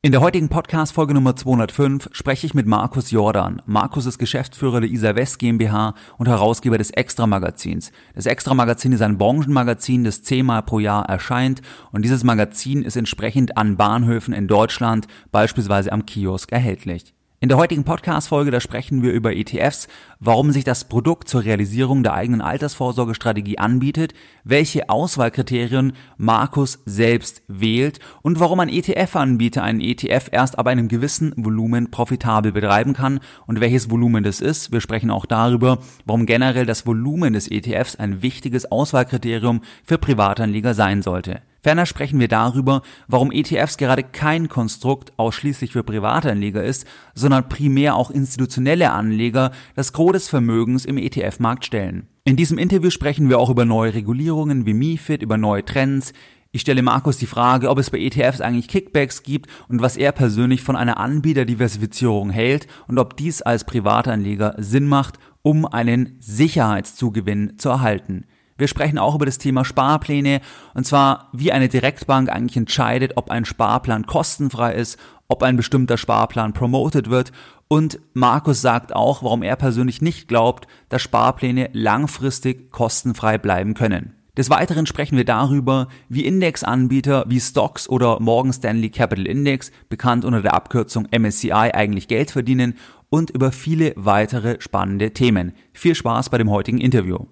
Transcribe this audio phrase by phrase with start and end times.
[0.00, 3.60] In der heutigen Podcast-Folge Nummer 205 spreche ich mit Markus Jordan.
[3.66, 7.90] Markus ist Geschäftsführer der Isa West GmbH und Herausgeber des Extra-Magazins.
[8.14, 13.56] Das Extra-Magazin ist ein Branchenmagazin, das zehnmal pro Jahr erscheint und dieses Magazin ist entsprechend
[13.56, 17.12] an Bahnhöfen in Deutschland, beispielsweise am Kiosk, erhältlich.
[17.40, 19.88] In der heutigen Podcast-Folge, da sprechen wir über ETFs,
[20.20, 24.14] warum sich das Produkt zur Realisierung der eigenen Altersvorsorgestrategie anbietet,
[24.44, 31.32] welche Auswahlkriterien Markus selbst wählt und warum ein ETF-Anbieter einen ETF erst ab einem gewissen
[31.36, 34.72] Volumen profitabel betreiben kann und welches Volumen das ist.
[34.72, 40.74] Wir sprechen auch darüber, warum generell das Volumen des ETFs ein wichtiges Auswahlkriterium für Privatanleger
[40.74, 41.42] sein sollte.
[41.60, 47.96] Ferner sprechen wir darüber, warum ETFs gerade kein Konstrukt ausschließlich für Privatanleger ist, sondern primär
[47.96, 52.08] auch institutionelle Anleger das Gros des Vermögens im ETF-Markt stellen.
[52.24, 56.14] In diesem Interview sprechen wir auch über neue Regulierungen wie MiFID, über neue Trends.
[56.50, 60.12] Ich stelle Markus die Frage, ob es bei ETFs eigentlich Kickbacks gibt und was er
[60.12, 67.58] persönlich von einer Anbieterdiversifizierung hält und ob dies als Privatanleger Sinn macht, um einen Sicherheitszugewinn
[67.58, 68.24] zu erhalten.
[68.56, 70.40] Wir sprechen auch über das Thema Sparpläne
[70.72, 75.98] und zwar, wie eine Direktbank eigentlich entscheidet, ob ein Sparplan kostenfrei ist, ob ein bestimmter
[75.98, 77.30] Sparplan promoted wird
[77.68, 84.14] und Markus sagt auch, warum er persönlich nicht glaubt, dass Sparpläne langfristig kostenfrei bleiben können.
[84.38, 90.24] Des Weiteren sprechen wir darüber, wie Indexanbieter wie Stocks oder Morgan Stanley Capital Index, bekannt
[90.24, 92.74] unter der Abkürzung MSCI, eigentlich Geld verdienen
[93.10, 95.54] und über viele weitere spannende Themen.
[95.72, 97.26] Viel Spaß bei dem heutigen Interview.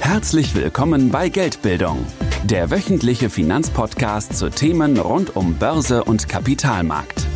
[0.00, 2.04] Herzlich willkommen bei Geldbildung,
[2.42, 7.31] der wöchentliche Finanzpodcast zu Themen rund um Börse und Kapitalmarkt.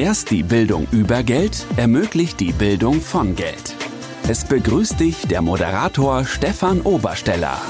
[0.00, 3.76] Erst die Bildung über Geld ermöglicht die Bildung von Geld.
[4.26, 7.60] Es begrüßt dich der Moderator Stefan Obersteller.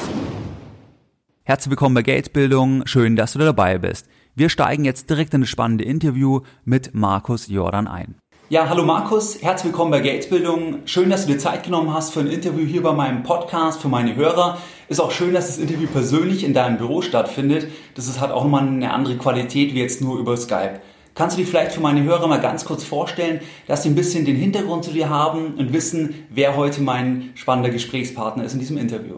[1.43, 4.07] Herzlich willkommen bei Geldbildung, schön, dass du dabei bist.
[4.37, 8.15] Wir steigen jetzt direkt in das spannende Interview mit Markus Jordan ein.
[8.49, 10.83] Ja, hallo Markus, herzlich willkommen bei Geldbildung.
[10.85, 13.89] Schön, dass du dir Zeit genommen hast für ein Interview hier bei meinem Podcast für
[13.89, 14.59] meine Hörer.
[14.89, 17.67] Ist auch schön, dass das Interview persönlich in deinem Büro stattfindet.
[17.97, 20.81] Das ist, hat auch nochmal eine andere Qualität wie jetzt nur über Skype.
[21.21, 24.25] Kannst du dich vielleicht für meine Hörer mal ganz kurz vorstellen, dass sie ein bisschen
[24.25, 28.79] den Hintergrund zu dir haben und wissen, wer heute mein spannender Gesprächspartner ist in diesem
[28.79, 29.17] Interview?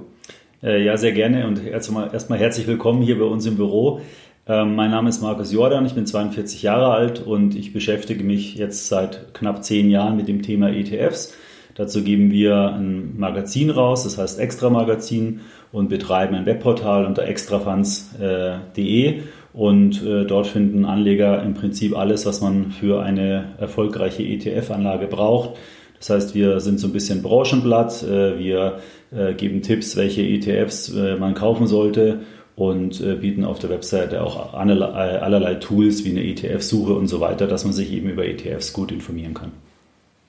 [0.64, 4.00] Äh, ja, sehr gerne und erstmal, herzlich willkommen hier bei uns im Büro.
[4.48, 8.56] Ähm, mein Name ist Markus Jordan, ich bin 42 Jahre alt und ich beschäftige mich
[8.56, 11.34] jetzt seit knapp zehn Jahren mit dem Thema ETFs.
[11.76, 17.22] Dazu geben wir ein Magazin raus, das heißt Extra Magazin und betreiben ein Webportal unter
[17.22, 19.20] extrafunds.de
[19.54, 25.50] und äh, dort finden Anleger im Prinzip alles, was man für eine erfolgreiche ETF-Anlage braucht.
[25.98, 28.80] Das heißt, wir sind so ein bisschen Branchenblatt, äh, wir
[29.14, 32.20] äh, geben Tipps, welche ETFs man kaufen sollte
[32.56, 37.20] und äh, bieten auf der Webseite auch allerlei, allerlei Tools wie eine ETF-Suche und so
[37.20, 39.52] weiter, dass man sich eben über ETFs gut informieren kann.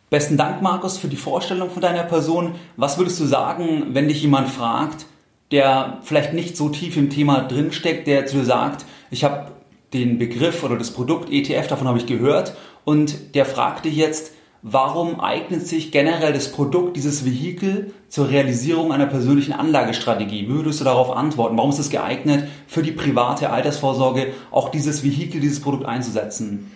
[0.09, 2.51] Besten Dank, Markus, für die Vorstellung von deiner Person.
[2.77, 5.05] Was würdest du sagen, wenn dich jemand fragt,
[5.51, 9.51] der vielleicht nicht so tief im Thema drinsteckt, der zu dir sagt, ich habe
[9.93, 14.33] den Begriff oder das Produkt ETF, davon habe ich gehört, und der fragt dich jetzt,
[14.63, 20.47] warum eignet sich generell das Produkt, dieses Vehikel zur Realisierung einer persönlichen Anlagestrategie?
[20.47, 21.57] Wie würdest du darauf antworten?
[21.57, 26.71] Warum ist es geeignet, für die private Altersvorsorge auch dieses Vehikel, dieses Produkt einzusetzen?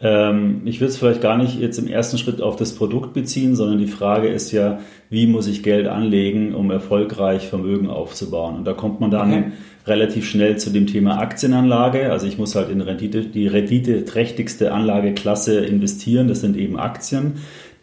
[0.00, 3.54] Ähm, ich würde es vielleicht gar nicht jetzt im ersten Schritt auf das Produkt beziehen,
[3.56, 4.80] sondern die Frage ist ja,
[5.10, 8.56] wie muss ich Geld anlegen, um erfolgreich Vermögen aufzubauen?
[8.56, 9.52] Und da kommt man dann okay
[9.86, 12.10] relativ schnell zu dem Thema Aktienanlage.
[12.12, 16.28] Also ich muss halt in Rendite, die renditeträchtigste Anlageklasse investieren.
[16.28, 17.34] Das sind eben Aktien.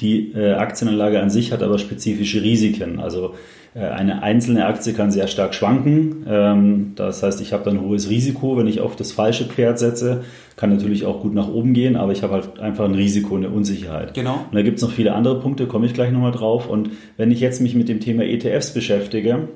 [0.02, 3.00] Die äh, Aktienanlage an sich hat aber spezifische Risiken.
[3.00, 3.36] Also
[3.76, 6.26] äh, eine einzelne Aktie kann sehr stark schwanken.
[6.28, 9.78] Ähm, das heißt, ich habe dann ein hohes Risiko, wenn ich auf das falsche Pferd
[9.78, 10.24] setze.
[10.56, 13.50] Kann natürlich auch gut nach oben gehen, aber ich habe halt einfach ein Risiko, eine
[13.50, 14.14] Unsicherheit.
[14.14, 14.46] Genau.
[14.50, 16.70] Und da gibt es noch viele andere Punkte, komme ich gleich nochmal drauf.
[16.70, 19.50] Und wenn ich jetzt mich mit dem Thema ETFs beschäftige,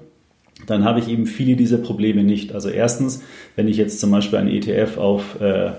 [0.66, 2.54] dann habe ich eben viele dieser Probleme nicht.
[2.54, 3.24] Also erstens,
[3.56, 5.72] wenn ich jetzt zum Beispiel einen ETF auf äh,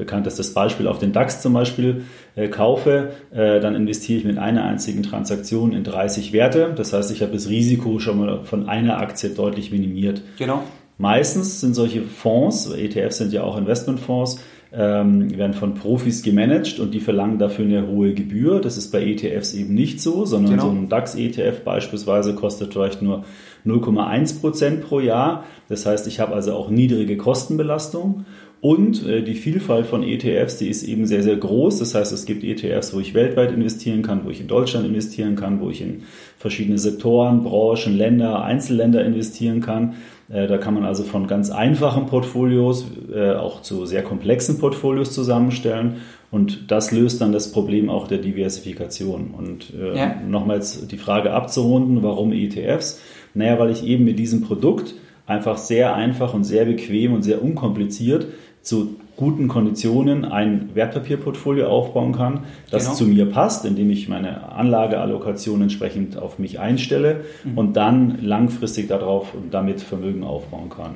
[0.00, 2.04] bekanntestes Beispiel auf den DAX zum Beispiel
[2.34, 6.72] äh, kaufe, äh, dann investiere ich mit einer einzigen Transaktion in 30 Werte.
[6.74, 10.22] Das heißt, ich habe das Risiko schon mal von einer Aktie deutlich minimiert.
[10.38, 10.62] Genau.
[10.98, 14.40] Meistens sind solche Fonds, ETFs sind ja auch Investmentfonds,
[14.72, 18.60] ähm, werden von Profis gemanagt und die verlangen dafür eine hohe Gebühr.
[18.60, 20.64] Das ist bei ETFs eben nicht so, sondern genau.
[20.64, 23.24] so ein DAX-ETF beispielsweise kostet vielleicht nur
[23.66, 25.44] 0,1 Prozent pro Jahr.
[25.68, 28.24] Das heißt, ich habe also auch niedrige Kostenbelastung.
[28.60, 31.78] Und äh, die Vielfalt von ETFs, die ist eben sehr, sehr groß.
[31.78, 35.34] Das heißt, es gibt ETFs, wo ich weltweit investieren kann, wo ich in Deutschland investieren
[35.34, 36.02] kann, wo ich in
[36.36, 39.94] verschiedene Sektoren, Branchen, Länder, Einzelländer investieren kann.
[40.28, 42.84] Äh, da kann man also von ganz einfachen Portfolios
[43.14, 46.02] äh, auch zu sehr komplexen Portfolios zusammenstellen.
[46.30, 49.34] Und das löst dann das Problem auch der Diversifikation.
[49.36, 50.14] Und ja.
[50.20, 53.00] nochmals die Frage abzurunden, warum ETFs?
[53.34, 54.94] Naja, weil ich eben mit diesem Produkt
[55.26, 58.26] einfach sehr einfach und sehr bequem und sehr unkompliziert
[58.62, 62.96] zu guten Konditionen ein Wertpapierportfolio aufbauen kann, das genau.
[62.96, 67.58] zu mir passt, indem ich meine Anlageallokation entsprechend auf mich einstelle mhm.
[67.58, 70.94] und dann langfristig darauf und damit Vermögen aufbauen kann.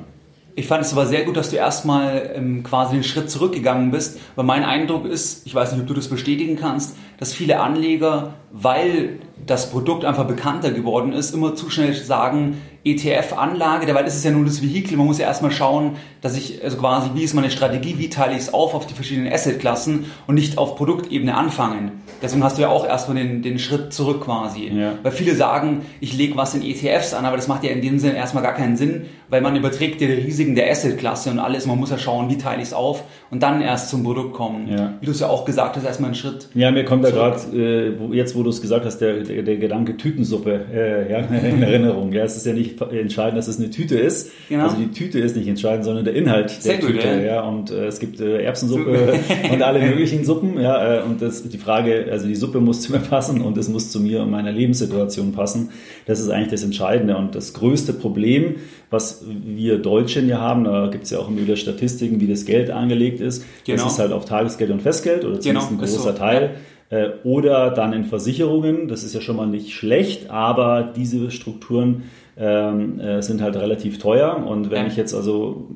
[0.57, 4.19] Ich fand es aber sehr gut, dass du erstmal ähm, quasi einen Schritt zurückgegangen bist,
[4.35, 8.35] weil mein Eindruck ist, ich weiß nicht, ob du das bestätigen kannst, dass viele Anleger,
[8.53, 14.23] weil das Produkt einfach bekannter geworden ist, immer zu schnell sagen, ETF-Anlage, weil das ist
[14.23, 17.33] ja nur das Vehikel, man muss ja erstmal schauen, dass ich, also quasi, wie ist
[17.33, 21.35] meine Strategie, wie teile ich es auf auf die verschiedenen Assetklassen und nicht auf Produktebene
[21.35, 22.03] anfangen.
[22.21, 24.67] Deswegen hast du ja auch erstmal den, den Schritt zurück quasi.
[24.67, 24.93] Ja.
[25.01, 27.99] Weil viele sagen, ich lege was in ETFs an, aber das macht ja in dem
[27.99, 31.65] Sinne erstmal gar keinen Sinn, weil man überträgt ja die Risiken der Assetklasse und alles.
[31.65, 34.67] Man muss ja schauen, wie teile ich es auf und dann erst zum Produkt kommen.
[34.69, 34.93] Ja.
[34.99, 36.49] Wie du es ja auch gesagt hast, erstmal einen Schritt.
[36.53, 39.57] Ja, mir kommt da gerade, äh, jetzt wo du es gesagt hast, der, der, der
[39.57, 42.11] Gedanke Tütensuppe äh, ja, in Erinnerung.
[42.11, 44.31] Ja, es ist ja nicht entscheidend, dass es eine Tüte ist.
[44.49, 44.65] Genau.
[44.65, 47.07] Also die Tüte ist nicht entscheidend, sondern der Inhalt Sehr der gut, Tüte.
[47.07, 47.19] Ja.
[47.21, 47.41] ja.
[47.41, 49.13] Und äh, es gibt äh, Erbsensuppe
[49.51, 50.59] und alle möglichen Suppen.
[50.59, 53.69] Ja, äh, und das, die Frage, also die Suppe muss zu mir passen und es
[53.69, 55.69] muss zu mir und meiner Lebenssituation passen.
[56.05, 58.55] Das ist eigentlich das Entscheidende und das größte Problem,
[58.89, 62.45] was wir Deutschen ja haben, da gibt es ja auch immer wieder Statistiken, wie das
[62.45, 63.45] Geld angelegt ist.
[63.65, 63.83] Genau.
[63.83, 66.17] Das ist halt auf Tagesgeld und Festgeld oder zumindest genau, ein großer so.
[66.17, 66.51] Teil.
[66.91, 66.97] Ja.
[66.97, 72.03] Äh, oder dann in Versicherungen, das ist ja schon mal nicht schlecht, aber diese Strukturen
[72.37, 74.45] ähm, äh, sind halt relativ teuer.
[74.45, 74.87] Und wenn ja.
[74.87, 75.69] ich jetzt also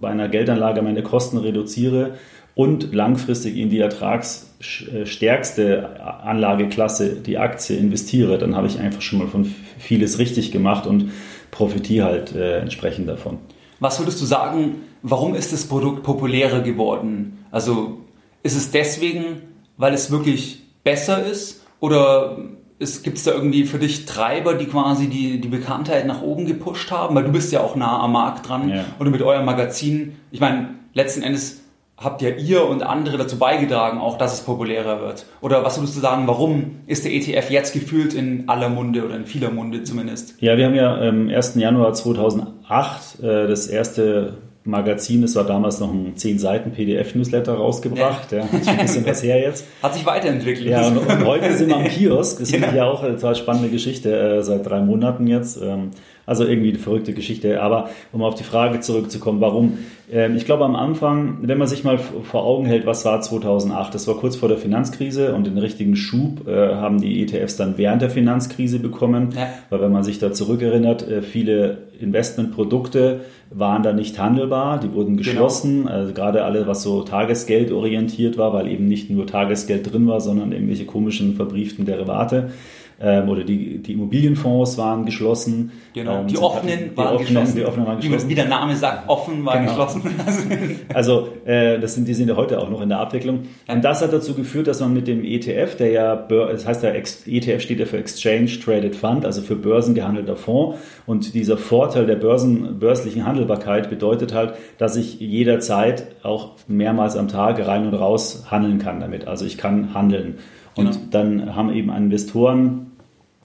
[0.00, 2.14] bei einer Geldanlage meine Kosten reduziere
[2.54, 9.28] und langfristig in die ertragsstärkste Anlageklasse, die Aktie, investiere, dann habe ich einfach schon mal
[9.28, 9.44] von
[9.78, 11.10] vieles richtig gemacht und
[11.50, 13.38] profitiere halt äh, entsprechend davon.
[13.78, 17.44] Was würdest du sagen, warum ist das Produkt populärer geworden?
[17.50, 17.98] Also
[18.42, 19.42] ist es deswegen,
[19.76, 22.38] weil es wirklich besser ist oder
[22.78, 26.90] Gibt es da irgendwie für dich Treiber, die quasi die, die Bekanntheit nach oben gepusht
[26.90, 27.14] haben?
[27.14, 28.84] Weil du bist ja auch nah am Markt dran ja.
[28.98, 30.16] und mit eurem Magazin.
[30.30, 31.62] Ich meine, letzten Endes
[31.96, 35.24] habt ja ihr und andere dazu beigetragen, auch dass es populärer wird.
[35.40, 39.16] Oder was würdest du sagen, warum ist der ETF jetzt gefühlt in aller Munde oder
[39.16, 40.40] in vieler Munde zumindest?
[40.42, 41.54] Ja, wir haben ja am 1.
[41.54, 48.32] Januar 2008 äh, das erste Magazin, das war damals noch ein 10 Seiten PDF-Newsletter rausgebracht.
[48.32, 48.38] Ja.
[48.38, 48.58] ja.
[48.58, 49.64] Ist ein bisschen was her jetzt.
[49.82, 50.66] Hat sich weiterentwickelt.
[50.66, 52.40] Ja, und, und heute sind wir am Kiosk.
[52.40, 52.58] Das ja.
[52.58, 55.60] finde ich ja auch eine total spannende Geschichte, äh, seit drei Monaten jetzt.
[55.62, 55.90] Ähm,
[56.26, 57.62] also irgendwie eine verrückte Geschichte.
[57.62, 59.78] Aber um auf die Frage zurückzukommen, warum?
[60.10, 63.94] Ähm, ich glaube am Anfang, wenn man sich mal vor Augen hält, was war 2008?
[63.94, 67.78] Das war kurz vor der Finanzkrise und den richtigen Schub äh, haben die ETFs dann
[67.78, 69.30] während der Finanzkrise bekommen.
[69.36, 69.48] Ja.
[69.70, 73.20] Weil wenn man sich da zurückerinnert, äh, viele Investmentprodukte
[73.50, 75.28] waren da nicht handelbar, die wurden genau.
[75.28, 75.94] geschlossen, genau.
[75.94, 80.20] also gerade alle, was so Tagesgeld orientiert war, weil eben nicht nur Tagesgeld drin war,
[80.20, 82.50] sondern irgendwelche komischen verbrieften Derivate
[82.98, 85.72] ähm, oder die, die Immobilienfonds waren geschlossen.
[85.92, 87.56] Genau, ähm, die offenen die waren offenen, geschlossen.
[87.56, 88.28] Die offenen waren geschlossen.
[88.28, 89.70] Wie, der Name sagt, offen war genau.
[89.70, 90.02] geschlossen.
[90.94, 93.40] also äh, das sind, die sind ja heute auch noch in der Abwicklung.
[93.68, 96.90] Und das hat dazu geführt, dass man mit dem ETF, der ja, das heißt ja,
[96.90, 100.78] ETF steht ja für Exchange Traded Fund, also für börsengehandelter Fonds.
[101.04, 107.28] Und dieser Vorteil der Börsen, börslichen Handelbarkeit bedeutet halt, dass ich jederzeit auch mehrmals am
[107.28, 109.26] Tag rein und raus handeln kann damit.
[109.26, 110.38] Also ich kann handeln.
[110.76, 110.98] Und genau.
[111.10, 112.85] dann haben eben Investoren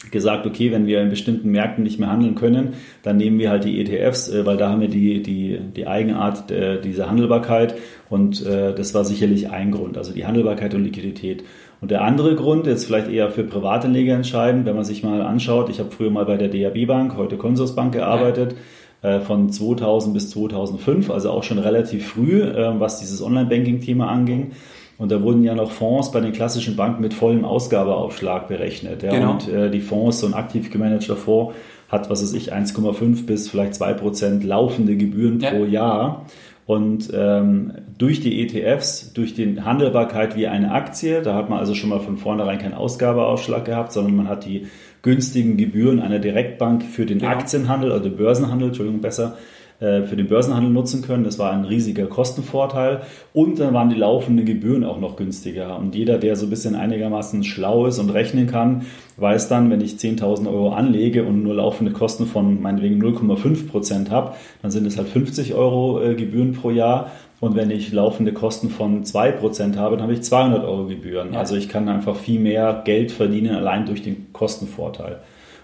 [0.09, 3.65] gesagt, okay, wenn wir in bestimmten Märkten nicht mehr handeln können, dann nehmen wir halt
[3.65, 7.75] die ETFs, äh, weil da haben wir die, die, die Eigenart dieser Handelbarkeit
[8.09, 11.43] und äh, das war sicherlich ein Grund, also die Handelbarkeit und Liquidität.
[11.81, 15.69] Und der andere Grund, jetzt vielleicht eher für Privatanleger entscheidend, wenn man sich mal anschaut,
[15.69, 18.55] ich habe früher mal bei der DAB Bank, heute Consorsbank gearbeitet.
[19.01, 24.51] Äh, von 2000 bis 2005, also auch schon relativ früh, was dieses Online-Banking-Thema anging.
[25.01, 29.01] Und da wurden ja noch Fonds bei den klassischen Banken mit vollem Ausgabeaufschlag berechnet.
[29.01, 29.09] Ja.
[29.09, 29.31] Genau.
[29.31, 31.55] Und äh, die Fonds, so ein aktiv gemanagter Fonds,
[31.89, 35.49] hat, was weiß ich, 1,5 bis vielleicht 2 Prozent laufende Gebühren ja.
[35.49, 36.27] pro Jahr.
[36.67, 41.73] Und ähm, durch die ETFs, durch die Handelbarkeit wie eine Aktie, da hat man also
[41.73, 44.67] schon mal von vornherein keinen Ausgabeaufschlag gehabt, sondern man hat die
[45.01, 47.31] günstigen Gebühren einer Direktbank für den genau.
[47.31, 49.35] Aktienhandel, also Börsenhandel, Entschuldigung, besser,
[49.81, 51.23] für den Börsenhandel nutzen können.
[51.23, 53.01] Das war ein riesiger Kostenvorteil.
[53.33, 55.79] Und dann waren die laufenden Gebühren auch noch günstiger.
[55.79, 58.85] Und jeder, der so ein bisschen einigermaßen schlau ist und rechnen kann,
[59.17, 64.11] weiß dann, wenn ich 10.000 Euro anlege und nur laufende Kosten von meinetwegen 0,5 Prozent
[64.11, 67.11] habe, dann sind es halt 50 Euro äh, Gebühren pro Jahr.
[67.39, 71.33] Und wenn ich laufende Kosten von 2% habe, dann habe ich 200 Euro Gebühren.
[71.33, 71.39] Ja.
[71.39, 75.21] Also ich kann einfach viel mehr Geld verdienen, allein durch den Kostenvorteil.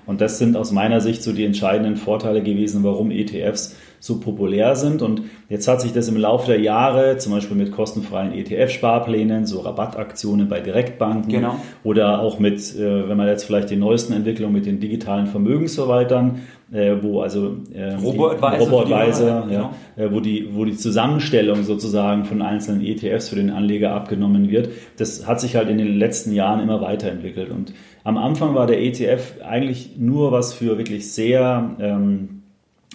[0.07, 4.75] Und das sind aus meiner Sicht so die entscheidenden Vorteile gewesen, warum ETFs so populär
[4.75, 5.01] sind.
[5.01, 9.59] Und jetzt hat sich das im Laufe der Jahre, zum Beispiel mit kostenfreien ETF-Sparplänen, so
[9.59, 11.55] Rabattaktionen bei Direktbanken Genau.
[11.83, 16.41] oder auch mit, äh, wenn man jetzt vielleicht die neuesten Entwicklungen mit den digitalen Vermögensverwaltern,
[16.71, 17.57] äh, wo also
[18.03, 23.35] Robo-Advisor Robo-Advisor, Leute, ja, äh, wo die, wo die Zusammenstellung sozusagen von einzelnen ETFs für
[23.35, 24.69] den Anleger abgenommen wird.
[24.97, 27.51] Das hat sich halt in den letzten Jahren immer weiterentwickelt.
[27.51, 27.73] Und
[28.07, 32.41] am Anfang war der ETF eigentlich nur was für wirklich sehr ähm,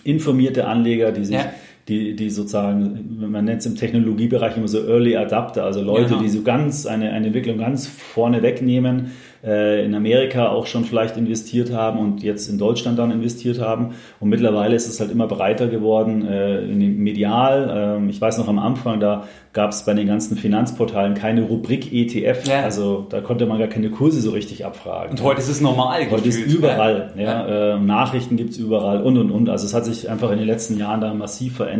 [0.04, 1.52] informierte Anleger, die sich Ja.
[1.88, 6.22] Die, die sozusagen, man nennt es im Technologiebereich immer so Early Adapter, also Leute, Genau.
[6.22, 9.10] die so ganz eine, eine Entwicklung ganz vorne wegnehmen,
[9.44, 13.94] äh, in Amerika auch schon vielleicht investiert haben und jetzt in Deutschland dann investiert haben.
[14.20, 17.96] Und mittlerweile ist es halt immer breiter geworden, äh, in dem medial.
[17.98, 21.92] Ähm, ich weiß noch am Anfang, da gab es bei den ganzen Finanzportalen keine Rubrik
[21.92, 22.60] ETF, Ja.
[22.62, 25.10] also da konnte man gar keine Kurse so richtig abfragen.
[25.18, 26.58] Und heute ist es normal Heute ist gefühlt.
[26.58, 27.10] überall.
[27.16, 27.22] Ja.
[27.48, 29.48] Ja, Äh, Nachrichten gibt's überall und und und.
[29.50, 31.71] Also es hat sich einfach in den letzten Jahren da massiv verändert.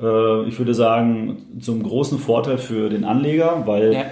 [0.00, 4.04] Äh, ich würde sagen, zum großen Vorteil für den Anleger, weil Ja.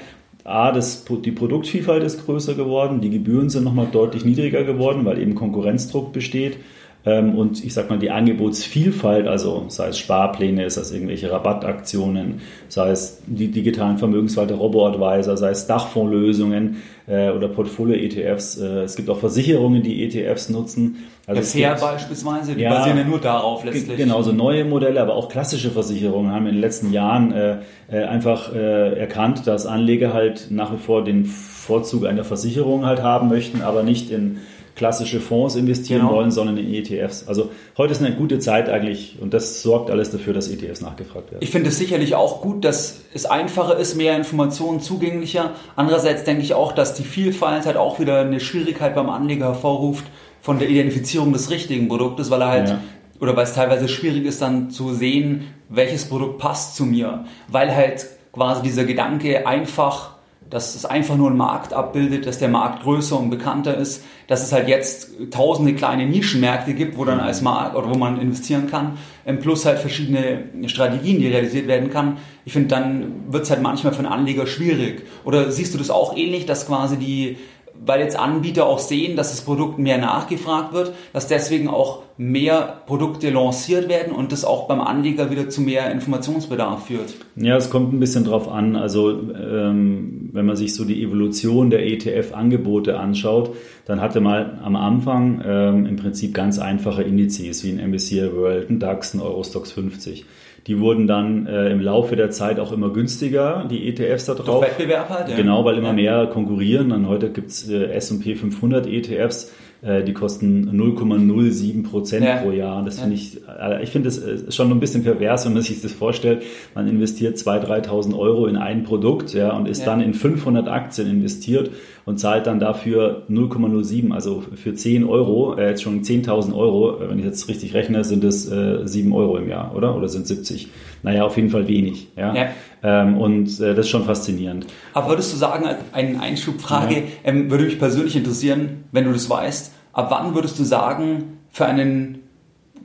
[0.44, 5.20] A, das, die Produktvielfalt ist größer geworden, die Gebühren sind nochmal deutlich niedriger geworden, weil
[5.20, 6.56] eben Konkurrenzdruck besteht.
[7.04, 12.40] Ähm, Und ich sag mal, die Angebotsvielfalt, also sei es Sparpläne, sei es irgendwelche Rabattaktionen,
[12.68, 18.58] sei es die digitalen Vermögensverwalter, Robo-Advisor, sei es Dachfondslösungen äh, oder Portfolio-ETFs.
[18.58, 20.96] Äh, es gibt auch Versicherungen, die ETFs nutzen.
[21.28, 22.70] Also Fair beispielsweise, die Ja.
[22.74, 23.98] basieren ja nur darauf letztlich.
[23.98, 27.56] Genau, so neue Modelle, aber auch klassische Versicherungen haben in den letzten Jahren äh,
[27.90, 33.02] äh, einfach äh, erkannt, dass Anleger halt nach wie vor den Vorzug einer Versicherung halt
[33.02, 34.38] haben möchten, aber nicht in
[34.74, 36.12] klassische Fonds investieren Genau.
[36.14, 37.26] wollen, sondern in ETFs.
[37.26, 41.32] Also heute ist eine gute Zeit eigentlich und das sorgt alles dafür, dass ETFs nachgefragt
[41.32, 41.42] werden.
[41.42, 45.50] Ich finde es sicherlich auch gut, dass es einfacher ist, mehr Informationen zugänglicher.
[45.74, 50.04] Andererseits denke ich auch, dass die Vielfalt halt auch wieder eine Schwierigkeit beim Anleger hervorruft
[50.40, 52.80] von der Identifizierung des richtigen Produktes, weil er halt Ja.
[53.20, 57.74] oder weil es teilweise schwierig ist dann zu sehen, welches Produkt passt zu mir, weil
[57.74, 60.18] halt quasi dieser Gedanke einfach
[60.50, 64.42] dass es einfach nur einen Markt abbildet, dass der Markt größer und bekannter ist, dass
[64.42, 68.66] es halt jetzt tausende kleine Nischenmärkte gibt, wo dann als Markt oder wo man investieren
[68.70, 72.18] kann, ähm, plus halt verschiedene Strategien, die realisiert werden kann.
[72.44, 75.02] Ich finde, dann wird es halt manchmal für einen Anleger schwierig.
[75.24, 77.36] Oder siehst du das auch ähnlich, dass quasi die,
[77.84, 82.82] weil jetzt Anbieter auch sehen, dass das Produkt mehr nachgefragt wird, dass deswegen auch mehr
[82.86, 87.14] Produkte lanciert werden und das auch beim Anleger wieder zu mehr Informationsbedarf führt?
[87.36, 88.74] Ja, es kommt ein bisschen drauf an.
[88.74, 93.54] Also ähm, wenn man sich so die Evolution der ETF-Angebote anschaut,
[93.86, 98.68] dann hatte man am Anfang ähm, im Prinzip ganz einfache Indizes wie ein MSCI World,
[98.68, 100.26] ein DAX, ein Eurostox 50.
[100.66, 104.60] Die wurden dann äh, im Laufe der Zeit auch immer günstiger, die ETFs da drauf.
[104.64, 105.36] Durch Wettbewerb halt, ja.
[105.36, 106.92] Genau, weil immer mehr konkurrieren.
[106.92, 112.36] Und heute gibt's äh, S&P 500 ETFs, äh, die kosten 0,07 Prozent Ja.
[112.38, 112.84] pro Jahr.
[112.84, 113.02] Das Ja.
[113.02, 115.92] finde ich, äh, ich finde das äh, schon ein bisschen pervers, wenn man sich das
[115.92, 116.42] vorstellt.
[116.74, 119.86] Man investiert 2.000, 3.000 Euro in ein Produkt ja, und ist Ja.
[119.86, 121.70] dann in 500 Aktien investiert
[122.08, 127.10] und zahlt dann dafür 0,07, also für 10 Euro, äh, jetzt schon 10.000 Euro, äh,
[127.10, 129.94] wenn ich jetzt richtig rechne, sind es äh, 7 Euro im Jahr, oder?
[129.94, 130.68] Oder sind 70?
[131.02, 132.08] Naja, auf jeden Fall wenig.
[132.16, 132.34] Ja?
[132.34, 132.46] Ja.
[132.82, 134.66] Ähm, und äh, das ist schon faszinierend.
[134.94, 137.02] Aber würdest du sagen, eine Einschubfrage, Ja.
[137.24, 141.66] ähm, würde mich persönlich interessieren, wenn du das weißt, ab wann würdest du sagen, für
[141.66, 142.20] einen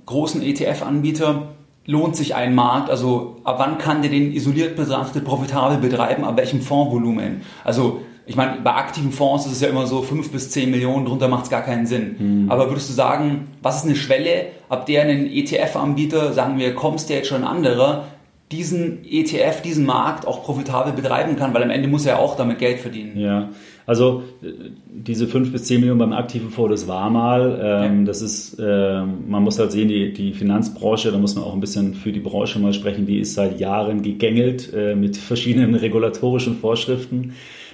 [0.06, 1.53] großen ETF-Anbieter
[1.86, 6.36] lohnt sich ein Markt, also ab wann kann der den isoliert betrachtet profitabel betreiben, ab
[6.36, 7.42] welchem Fondsvolumen?
[7.63, 11.06] Also ich meine, bei aktiven Fonds ist es ja immer so 5 bis 10 Millionen,
[11.06, 12.46] drunter macht es gar keinen Sinn.
[12.50, 17.27] Aber würdest du sagen, was ist eine Schwelle, ab der ein ETF-Anbieter, sagen wir Comstage
[17.30, 18.08] oder ein anderer,
[18.53, 22.38] diesen ETF, diesen Markt auch profitabel betreiben kann, weil am Ende muss er ja auch
[22.38, 23.20] damit Geld verdienen.
[23.20, 23.50] Ja,
[23.86, 24.51] also äh,
[24.88, 27.60] diese 5 bis 10 Millionen beim aktiven Fonds, das war mal.
[27.62, 28.06] Ähm, Ja.
[28.06, 31.60] Das ist, äh, man muss halt sehen, die, die Finanzbranche, da muss man auch ein
[31.60, 36.58] bisschen für die Branche mal sprechen, die ist seit Jahren gegängelt äh, mit verschiedenen regulatorischen
[36.58, 37.34] Vorschriften.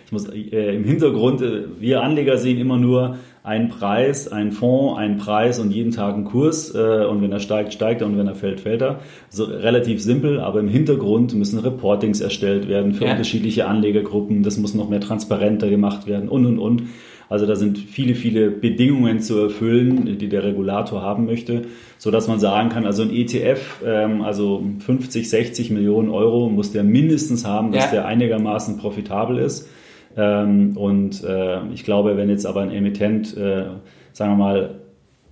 [0.10, 4.98] Ich muss äh, im Hintergrund, äh, wir Anleger sehen immer nur einen Preis, einen Fonds,
[4.98, 6.74] einen Preis und jeden Tag einen Kurs.
[6.74, 9.01] Äh, und wenn er steigt, steigt er und wenn er fällt, fällt er.
[9.30, 13.12] Also relativ simpel, aber im Hintergrund müssen Reportings erstellt werden für Ja.
[13.12, 14.42] unterschiedliche Anlegergruppen.
[14.42, 16.84] Das muss noch mehr transparenter gemacht werden und und und.
[17.30, 21.62] Also da sind viele, viele Bedingungen zu erfüllen, die der Regulator haben möchte,
[22.00, 26.72] so dass man sagen kann, also ein ETF, ähm, also 50, 60 Millionen Euro muss
[26.72, 27.92] der mindestens haben, dass Ja.
[27.92, 29.70] der einigermaßen profitabel ist.
[30.18, 33.66] Ähm, und äh, ich glaube, wenn jetzt aber ein Emittent, äh,
[34.13, 34.70] sagen wir mal,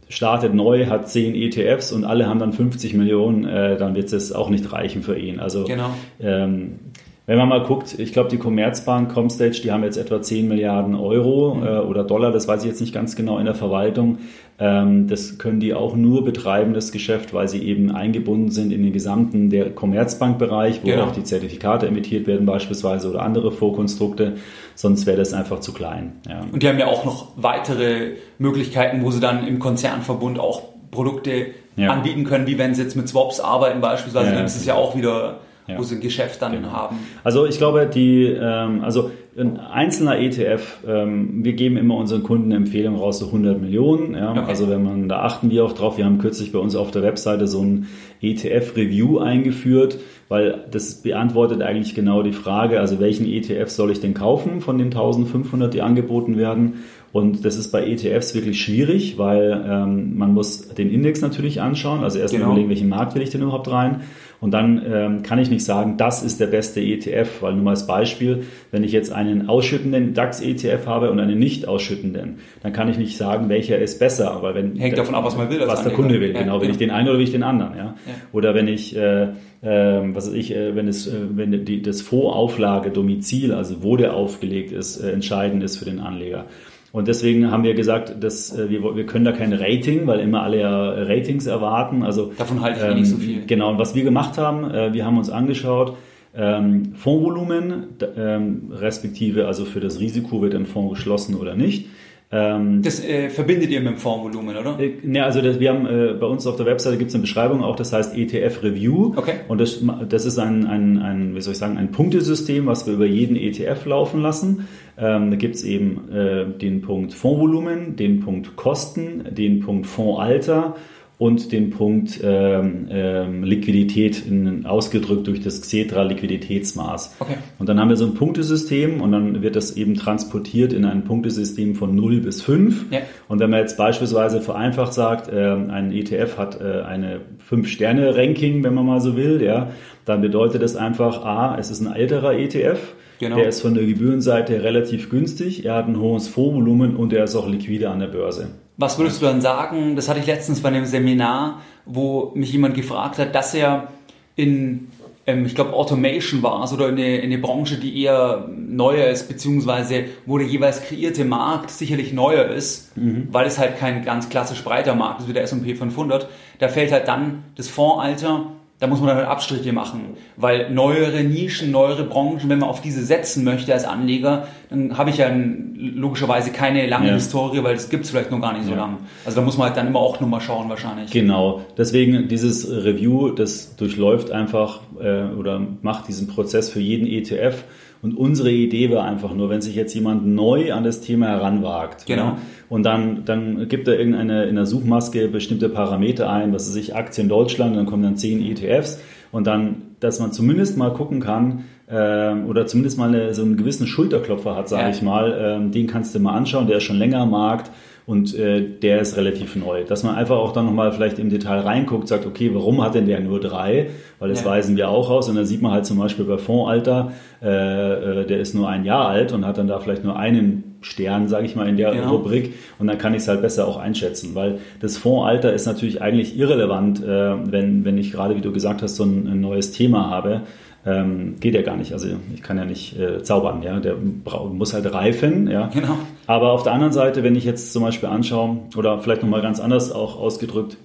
[0.09, 4.31] startet neu, hat 10 ETFs und alle haben dann 50 Millionen, äh, dann wird es
[4.31, 5.39] auch nicht reichen für ihn.
[5.39, 5.89] Also Genau.
[6.21, 6.79] ähm,
[7.25, 10.95] Wenn man mal guckt, ich glaube, die Commerzbank, Comstage, die haben jetzt etwa 10 Milliarden
[10.95, 11.63] Euro mhm.
[11.63, 14.19] äh, oder Dollar, das weiß ich jetzt nicht ganz genau in der Verwaltung.
[14.59, 18.81] Ähm, das können die auch nur betreiben, das Geschäft, weil sie eben eingebunden sind in
[18.81, 21.05] den gesamten der Commerzbankbereich, wo genau.
[21.05, 24.37] auch die Zertifikate emittiert werden beispielsweise oder andere Vorkonstrukte.
[24.73, 26.13] Sonst wäre das einfach zu klein.
[26.27, 26.41] Ja.
[26.51, 31.47] Und die haben ja auch noch weitere Möglichkeiten, wo sie dann im Konzernverbund auch Produkte
[31.75, 31.91] ja.
[31.91, 34.73] anbieten können, wie wenn sie jetzt mit Swaps arbeiten beispielsweise, ja, dann ist es ja
[34.73, 35.77] auch wieder ja.
[35.77, 36.71] wo sie ein Geschäft dann genau.
[36.71, 36.97] haben.
[37.23, 42.51] Also ich glaube, die, ähm, also ein einzelner ETF, ähm, wir geben immer unseren Kunden
[42.51, 44.15] Empfehlungen raus, so 100 Millionen.
[44.15, 44.31] Ja?
[44.31, 44.43] Okay.
[44.47, 45.97] Also wenn man, da achten wir auch drauf.
[45.97, 47.87] Wir haben kürzlich bei uns auf der Webseite so ein
[48.21, 54.13] ETF-Review eingeführt, weil das beantwortet eigentlich genau die Frage, also welchen ETF soll ich denn
[54.13, 56.83] kaufen von den 1500, die angeboten werden?
[57.13, 62.03] Und das ist bei ETFs wirklich schwierig, weil ähm, man muss den Index natürlich anschauen.
[62.03, 62.47] Also erst genau.
[62.47, 64.01] überlegen, welchen Markt will ich denn überhaupt rein.
[64.39, 67.71] Und dann ähm, kann ich nicht sagen, das ist der beste ETF, weil nur mal
[67.71, 72.87] als Beispiel, wenn ich jetzt einen ausschüttenden DAX-ETF habe und einen nicht ausschüttenden, dann kann
[72.87, 74.37] ich nicht sagen, welcher ist besser.
[74.41, 75.61] Weil wenn Hängt der, davon ab, was man will.
[75.65, 76.61] Was der Kunde will, ja, genau.
[76.61, 77.75] Will ich den einen oder will ich den anderen.
[77.75, 77.85] Ja?
[77.85, 78.13] ja.
[78.31, 79.29] Oder wenn ich, äh, äh,
[79.61, 84.13] was weiß ich, äh, wenn, es, äh, wenn die, das Fondsauflage, Domizil, also wo der
[84.13, 86.45] aufgelegt ist, äh, entscheidend ist für den Anleger.
[86.91, 90.43] Und deswegen haben wir gesagt, dass äh, wir, wir können da kein Rating, weil immer
[90.43, 92.03] alle ja Ratings erwarten.
[92.03, 93.45] Also davon halte ich ähm, nicht so viel.
[93.45, 93.69] Genau.
[93.71, 95.97] Und was wir gemacht haben, äh, wir haben uns angeschaut,
[96.35, 101.87] ähm, Fondsvolumen, ähm, respektive also für das Risiko wird ein Fonds geschlossen oder nicht.
[102.29, 104.77] Ähm, das äh, verbindet ihr mit dem Fondsvolumen, oder?
[104.79, 107.21] Äh, ne, also das, wir haben äh, bei uns auf der Webseite gibt es eine
[107.21, 109.13] Beschreibung auch, das heißt ETF Review.
[109.15, 109.35] Okay.
[109.47, 112.93] Und das, das ist ein, ein, ein, wie soll ich sagen, ein Punktesystem, was wir
[112.93, 114.67] über jeden ETF laufen lassen.
[114.97, 120.75] Ähm, da gibt es eben äh, den Punkt Fondsvolumen, den Punkt Kosten, den Punkt Fondsalter
[121.19, 127.15] und den Punkt ähm, ähm, Liquidität in, ausgedrückt durch das Xetra Liquiditätsmaß.
[127.19, 127.37] Okay.
[127.57, 131.05] Und dann haben wir so ein Punktesystem und dann wird das eben transportiert in ein
[131.05, 132.91] Punktesystem von 0 bis 5.
[132.91, 132.99] Ja.
[133.27, 138.75] Und wenn man jetzt beispielsweise vereinfacht sagt, äh, ein ETF hat äh, eine 5-Sterne-Ranking, wenn
[138.75, 139.71] man mal so will, ja,
[140.05, 142.79] dann bedeutet das einfach, a, es ist ein älterer ETF,
[143.19, 143.37] Genau.
[143.37, 147.35] Der ist von der Gebührenseite relativ günstig, er hat ein hohes Fondsvolumen und er ist
[147.35, 148.49] auch liquide an der Börse.
[148.77, 149.95] Was würdest du dann sagen?
[149.95, 153.87] Das hatte ich letztens bei einem Seminar, wo mich jemand gefragt hat, dass er
[154.35, 154.89] in,
[155.25, 159.07] ähm, ich glaube, Automation war, also oder in eine, in eine Branche, die eher neuer
[159.07, 163.27] ist, beziehungsweise wo der jeweils kreierte Markt sicherlich neuer ist, mhm.
[163.31, 166.29] weil es halt kein ganz klassisch breiter Markt ist wie der S&P 500.
[166.59, 171.23] Da fällt halt dann das Fondsalter da muss man dann halt Abstriche machen, weil neuere
[171.23, 175.31] Nischen, neuere Branchen, wenn man auf diese setzen möchte als Anleger, dann habe ich ja
[175.75, 177.13] logischerweise keine lange ja.
[177.15, 178.77] Historie, weil das gibt es vielleicht noch gar nicht so ja.
[178.77, 178.97] lange.
[179.25, 181.09] Also da muss man halt dann immer auch nochmal schauen wahrscheinlich.
[181.09, 187.63] Genau, deswegen dieses Review, das durchläuft einfach äh, oder macht diesen Prozess für jeden ETF
[188.01, 192.05] und unsere Idee war einfach nur, wenn sich jetzt jemand neu an das Thema heranwagt.
[192.05, 192.23] Genau.
[192.23, 192.37] Ja,
[192.69, 196.95] und dann, dann gibt er irgendeine in der Suchmaske bestimmte Parameter ein, was weiß ich,
[196.95, 198.99] Aktien Deutschland, dann kommen dann zehn ETFs
[199.31, 203.57] und dann, dass man zumindest mal gucken kann, ähm, oder zumindest mal eine, so einen
[203.57, 204.89] gewissen Schulterklopfer hat, sage ja.
[204.89, 207.71] ich mal, ähm, den kannst du mal anschauen, der ist schon länger am Markt
[208.07, 209.83] und äh, der ist relativ neu.
[209.83, 213.05] Dass man einfach auch dann nochmal vielleicht im Detail reinguckt, sagt, okay, warum hat denn
[213.05, 213.89] der nur drei?
[214.17, 214.45] Weil das ja.
[214.45, 217.11] weisen wir auch aus und dann sieht man halt zum Beispiel bei Fondsalter,
[217.43, 220.77] äh, äh, der ist nur ein Jahr alt und hat dann da vielleicht nur einen
[220.79, 222.11] Stern, sage ich mal, in der genau.
[222.11, 226.01] Rubrik und dann kann ich es halt besser auch einschätzen, weil das Fondsalter ist natürlich
[226.01, 229.73] eigentlich irrelevant, äh, wenn, wenn ich gerade, wie du gesagt hast, so ein, ein neues
[229.73, 230.43] Thema habe,
[230.85, 231.93] ähm, geht ja gar nicht.
[231.93, 233.79] Also ich kann ja nicht äh, zaubern, ja.
[233.79, 235.67] Der muss halt reifen, ja.
[235.73, 235.97] Genau.
[236.27, 239.59] Aber auf der anderen Seite, wenn ich jetzt zum Beispiel anschaue, oder vielleicht nochmal ganz
[239.59, 240.77] anders auch ausgedrückt,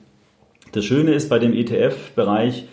[0.73, 2.67] das Schöne ist bei dem ETF-Bereich,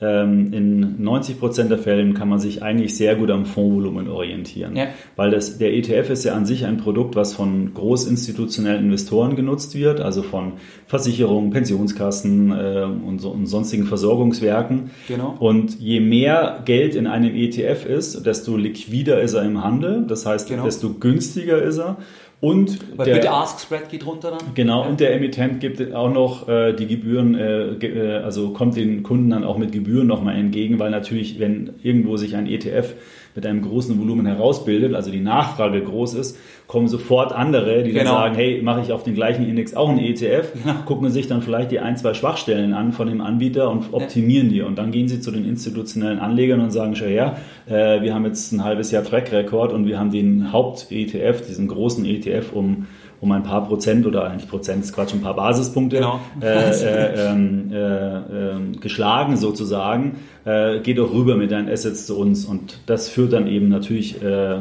[0.00, 4.76] in 90 Prozent der Fällen kann man sich eigentlich sehr gut am Fondsvolumen orientieren.
[4.76, 4.88] Ja.
[5.16, 9.74] Weil das, der ETF ist ja an sich ein Produkt, was von großinstitutionellen Investoren genutzt
[9.74, 10.54] wird, also von
[10.86, 14.90] Versicherungen, Pensionskassen äh, und, so, und, sonstigen Versorgungswerken.
[15.08, 15.36] Genau.
[15.38, 20.04] Und je mehr Geld in einem ETF ist, desto liquider ist er im Handel.
[20.06, 20.64] Das heißt, genau.
[20.64, 21.98] desto günstiger ist er.
[22.44, 24.54] Und Weil der Bid-Ask-Spread geht runter dann?
[24.54, 24.88] Genau, ja.
[24.90, 29.30] und der Emittent gibt auch noch äh, die Gebühren, äh, äh, also kommt den Kunden
[29.30, 32.92] dann auch mit Gebühren nochmal entgegen, weil natürlich, wenn irgendwo sich ein ETF
[33.34, 38.04] mit einem großen Volumen herausbildet, also die Nachfrage groß ist, kommen sofort andere, die genau.
[38.04, 40.74] dann sagen, hey, mache ich auf den gleichen Index auch einen ETF, genau.
[40.86, 44.62] gucken sich dann vielleicht die ein, zwei Schwachstellen an von dem Anbieter und optimieren die.
[44.62, 48.24] Und dann gehen sie zu den institutionellen Anlegern und sagen, schau her, äh, wir haben
[48.24, 52.86] jetzt ein halbes Jahr Track Record und wir haben den Haupt-ETF, diesen großen ETF um
[53.24, 56.20] um ein paar Prozent oder eigentlich Prozent ist Quatsch, ein paar Basispunkte genau.
[56.42, 60.18] äh, äh, ähm, äh, ähm, geschlagen sozusagen.
[60.44, 64.22] Äh, geht auch rüber mit deinen Assets zu uns und das führt dann eben natürlich
[64.22, 64.58] äh,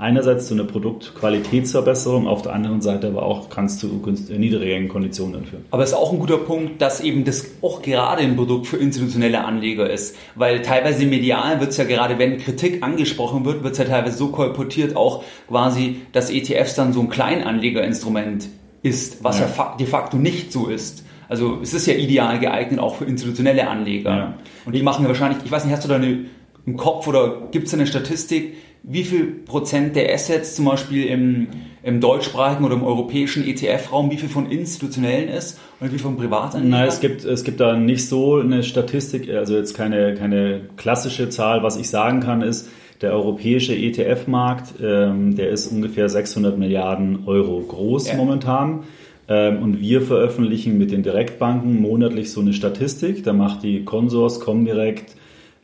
[0.00, 3.88] einerseits zu einer Produktqualitätsverbesserung, auf der anderen Seite aber auch kannst du
[4.30, 5.66] niedrigeren Konditionen führen.
[5.70, 8.78] Aber es ist auch ein guter Punkt, dass eben das auch gerade ein Produkt für
[8.78, 13.72] institutionelle Anleger ist, weil teilweise medial wird es ja gerade, wenn Kritik angesprochen wird, wird
[13.72, 18.48] es ja teilweise so kolportiert auch quasi, dass ETFs dann so ein Kleinanlegerinstrument
[18.82, 21.04] ist, was ja, ja de facto nicht so ist.
[21.28, 24.10] Also es ist ja ideal geeignet auch für institutionelle Anleger.
[24.10, 24.34] Ja.
[24.64, 26.24] Und die machen ja wahrscheinlich, ich weiß nicht, hast du da eine,
[26.66, 31.48] im Kopf oder gibt es eine Statistik, wie viel Prozent der Assets zum Beispiel im,
[31.82, 36.16] im deutschsprachigen oder im europäischen ETF-Raum, wie viel von institutionellen ist und wie viel von
[36.16, 36.70] Privatanlegern?
[36.70, 41.28] Nein, es gibt, es gibt da nicht so eine Statistik, also jetzt keine, keine klassische
[41.28, 41.62] Zahl.
[41.62, 42.68] Was ich sagen kann, ist,
[43.00, 48.16] der europäische ETF-Markt, ähm, der ist ungefähr 600 Milliarden Euro groß ja.
[48.16, 48.84] momentan.
[49.28, 53.24] Ähm, und wir veröffentlichen mit den Direktbanken monatlich so eine Statistik.
[53.24, 55.14] Da macht die Consors, Comdirect,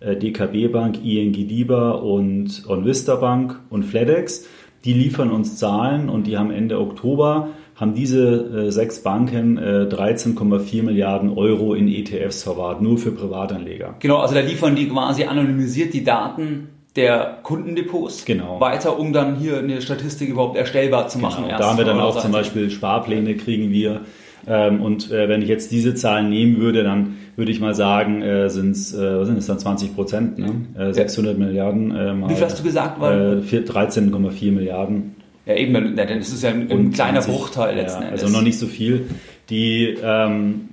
[0.01, 4.47] DKB Bank, ING DIBA und OnVista Bank und FedEx.
[4.85, 9.87] Die liefern uns Zahlen und die haben Ende Oktober haben diese äh, sechs Banken äh,
[9.91, 13.97] 13,4 Milliarden Euro in ETFs verwahrt, nur für Privatanleger.
[14.01, 18.59] Genau, also da liefern die quasi anonymisiert die Daten der Kundendepots genau.
[18.59, 21.45] weiter, um dann hier eine Statistik überhaupt erstellbar zu machen.
[21.45, 21.59] Genau.
[21.59, 24.01] Da haben wir dann auch zum Beispiel Sparpläne kriegen wir.
[24.49, 28.23] Ähm, und äh, wenn ich jetzt diese Zahlen nehmen würde, dann würde ich mal sagen,
[28.23, 30.53] äh, sind's, äh, was sind es dann 20 Prozent, ne?
[30.79, 31.45] äh, 600 ja.
[31.45, 31.95] Milliarden.
[31.95, 33.03] Äh, mal, Wie viel hast du gesagt?
[33.03, 35.17] Äh, 13,4 Milliarden.
[35.47, 38.23] Ja, eben, dann, dann ist es ja ein, ein kleiner 20, Bruchteil letzten ja, Endes.
[38.23, 39.09] Also noch nicht so viel.
[39.51, 40.69] Die, ähm,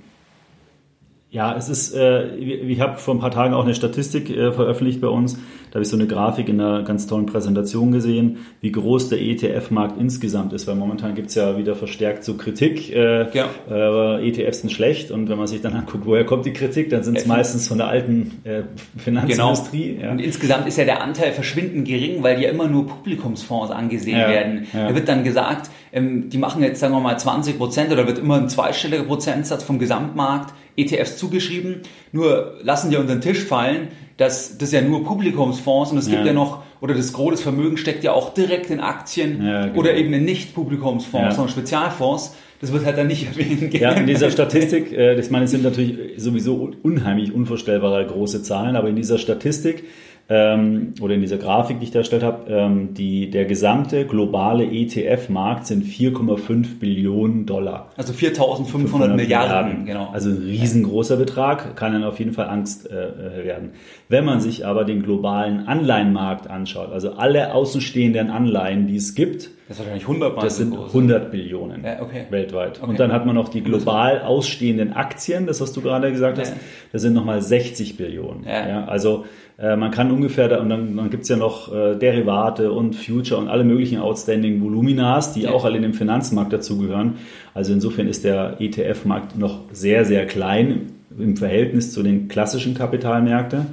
[1.34, 5.00] ja, es ist, äh, ich habe vor ein paar Tagen auch eine Statistik äh, veröffentlicht
[5.00, 5.34] bei uns.
[5.34, 9.20] Da habe ich so eine Grafik in einer ganz tollen Präsentation gesehen, wie groß der
[9.20, 13.48] ETF-Markt insgesamt ist, weil momentan gibt es ja wieder verstärkt so Kritik, äh, ja.
[13.68, 17.02] äh, ETFs sind schlecht und wenn man sich dann anguckt, woher kommt die Kritik, dann
[17.02, 18.62] sind es meistens von der alten äh,
[18.96, 19.94] Finanzindustrie.
[19.94, 20.04] Genau.
[20.04, 20.12] Ja.
[20.12, 24.28] Und insgesamt ist ja der Anteil verschwindend gering, weil ja immer nur Publikumsfonds angesehen ja.
[24.28, 24.68] werden.
[24.72, 28.20] Da wird dann gesagt, ähm, die machen jetzt, sagen wir mal, 20 Prozent oder wird
[28.20, 31.80] immer ein zweistelliger Prozentsatz vom Gesamtmarkt ETFs zugeschrieben.
[32.12, 36.24] Nur lassen die unter den Tisch fallen, dass das ja nur Publikumsfonds und es gibt
[36.24, 39.78] ja noch, oder das große Vermögen steckt ja auch direkt in Aktien ja, genau.
[39.78, 41.32] oder eben in Nicht-Publikumsfonds, ja.
[41.32, 42.36] sondern Spezialfonds.
[42.60, 43.74] Das wird halt dann nicht erwähnt.
[43.74, 48.76] Ja, in dieser Statistik, äh, ich meine, es sind natürlich sowieso unheimlich unvorstellbare große Zahlen,
[48.76, 49.84] aber in dieser Statistik
[50.26, 54.64] ähm, oder in dieser Grafik, die ich da erstellt habe, ähm, die, der gesamte globale
[54.64, 57.90] ETF-Markt sind 4,5 Billionen Dollar.
[57.98, 60.08] Also 4.500 Milliarden, Milliarden, genau.
[60.14, 63.72] Also ein riesengroßer Betrag, kann dann auf jeden Fall Angst äh, äh, werden.
[64.08, 69.50] Wenn man sich aber den globalen Anleihenmarkt anschaut, also alle außenstehenden Anleihen, die es gibt,
[69.66, 72.26] das, ist wahrscheinlich 100 das sind 100 Billionen ja, okay.
[72.28, 72.80] weltweit.
[72.80, 72.90] Okay.
[72.90, 76.50] Und dann hat man noch die global ausstehenden Aktien, das was du gerade gesagt hast,
[76.50, 76.56] ja.
[76.92, 78.44] das sind nochmal 60 Billionen.
[78.44, 78.68] Ja.
[78.68, 79.24] ja also
[79.56, 82.96] äh, man kann ungefähr, da, und dann, dann gibt es ja noch äh, Derivate und
[82.96, 85.50] Future und alle möglichen Outstanding Voluminas, die ja.
[85.50, 87.14] auch alle in dem Finanzmarkt dazugehören.
[87.54, 93.66] Also insofern ist der ETF-Markt noch sehr, sehr klein im Verhältnis zu den klassischen Kapitalmärkten.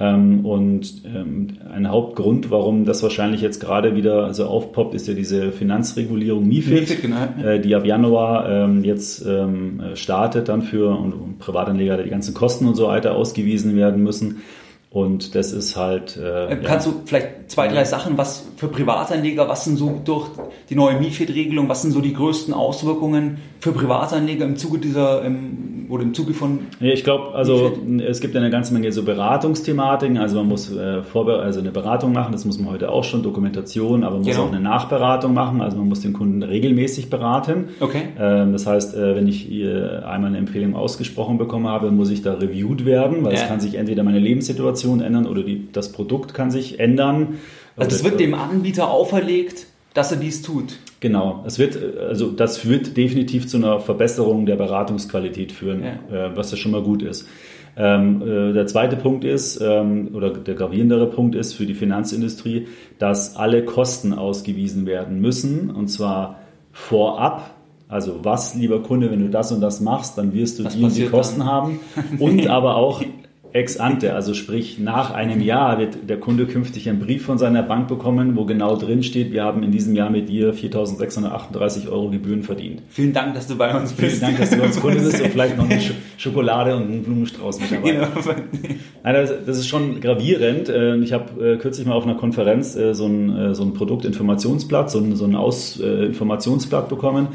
[0.00, 5.14] Ähm, und ähm, ein Hauptgrund, warum das wahrscheinlich jetzt gerade wieder so aufpoppt, ist ja
[5.14, 7.16] diese Finanzregulierung MIFID, MIFID genau.
[7.44, 12.32] äh, die ab Januar ähm, jetzt ähm, startet dann für und, und Privatanleger, die ganzen
[12.32, 14.42] Kosten und so weiter ausgewiesen werden müssen.
[14.90, 16.16] Und das ist halt.
[16.16, 16.92] Äh, Kannst ja.
[16.92, 20.30] du vielleicht zwei, drei Sachen, was für Privatanleger, was sind so durch
[20.70, 25.77] die neue MIFID-Regelung, was sind so die größten Auswirkungen für Privatanleger im Zuge dieser im,
[25.88, 26.60] oder im Zuge von.
[26.80, 30.18] Ja, ich glaube, also es gibt eine ganze Menge so Beratungsthematiken.
[30.18, 34.04] Also man muss äh, also eine Beratung machen, das muss man heute auch schon, Dokumentation,
[34.04, 34.36] aber man genau.
[34.36, 35.60] muss auch eine Nachberatung machen.
[35.60, 37.70] Also man muss den Kunden regelmäßig beraten.
[37.80, 38.02] Okay.
[38.18, 42.34] Ähm, das heißt, äh, wenn ich einmal eine Empfehlung ausgesprochen bekommen habe, muss ich da
[42.34, 46.34] reviewed werden, weil es kann sich entweder meine Lebenssituation Situation ändern oder die, das Produkt
[46.34, 47.38] kann sich ändern.
[47.76, 49.66] Also es wird dem Anbieter auferlegt,
[49.98, 50.78] dass er dies tut.
[51.00, 56.26] Genau, es wird, also das wird definitiv zu einer Verbesserung der Beratungsqualität führen, ja.
[56.26, 57.28] äh, was ja schon mal gut ist.
[57.76, 62.68] Ähm, äh, der zweite Punkt ist, ähm, oder der gravierendere Punkt ist für die Finanzindustrie,
[63.00, 66.38] dass alle Kosten ausgewiesen werden müssen, und zwar
[66.70, 67.54] vorab.
[67.88, 71.06] Also was, lieber Kunde, wenn du das und das machst, dann wirst du die die
[71.06, 71.48] Kosten dann?
[71.48, 71.80] haben.
[72.20, 73.02] Und aber auch
[73.52, 77.62] ex ante, also sprich nach einem Jahr wird der Kunde künftig einen Brief von seiner
[77.62, 82.10] Bank bekommen, wo genau drin steht, wir haben in diesem Jahr mit dir 4.638 Euro
[82.10, 82.82] Gebühren verdient.
[82.88, 84.18] Vielen Dank, dass du bei uns bist.
[84.18, 86.82] Vielen Dank, dass du bei uns Kunde bist und vielleicht noch eine Sch Schokolade und
[86.82, 87.92] einen Blumenstrauß mit dabei.
[87.92, 88.06] Genau.
[89.04, 90.68] Nein, das ist schon gravierend.
[90.68, 94.90] Äh, ich habe äh, kürzlich mal auf einer Konferenz äh, so ein, so ein Produktinformationsblatt,
[94.90, 97.28] so ein, so ein Ausinformationsblatt bekommen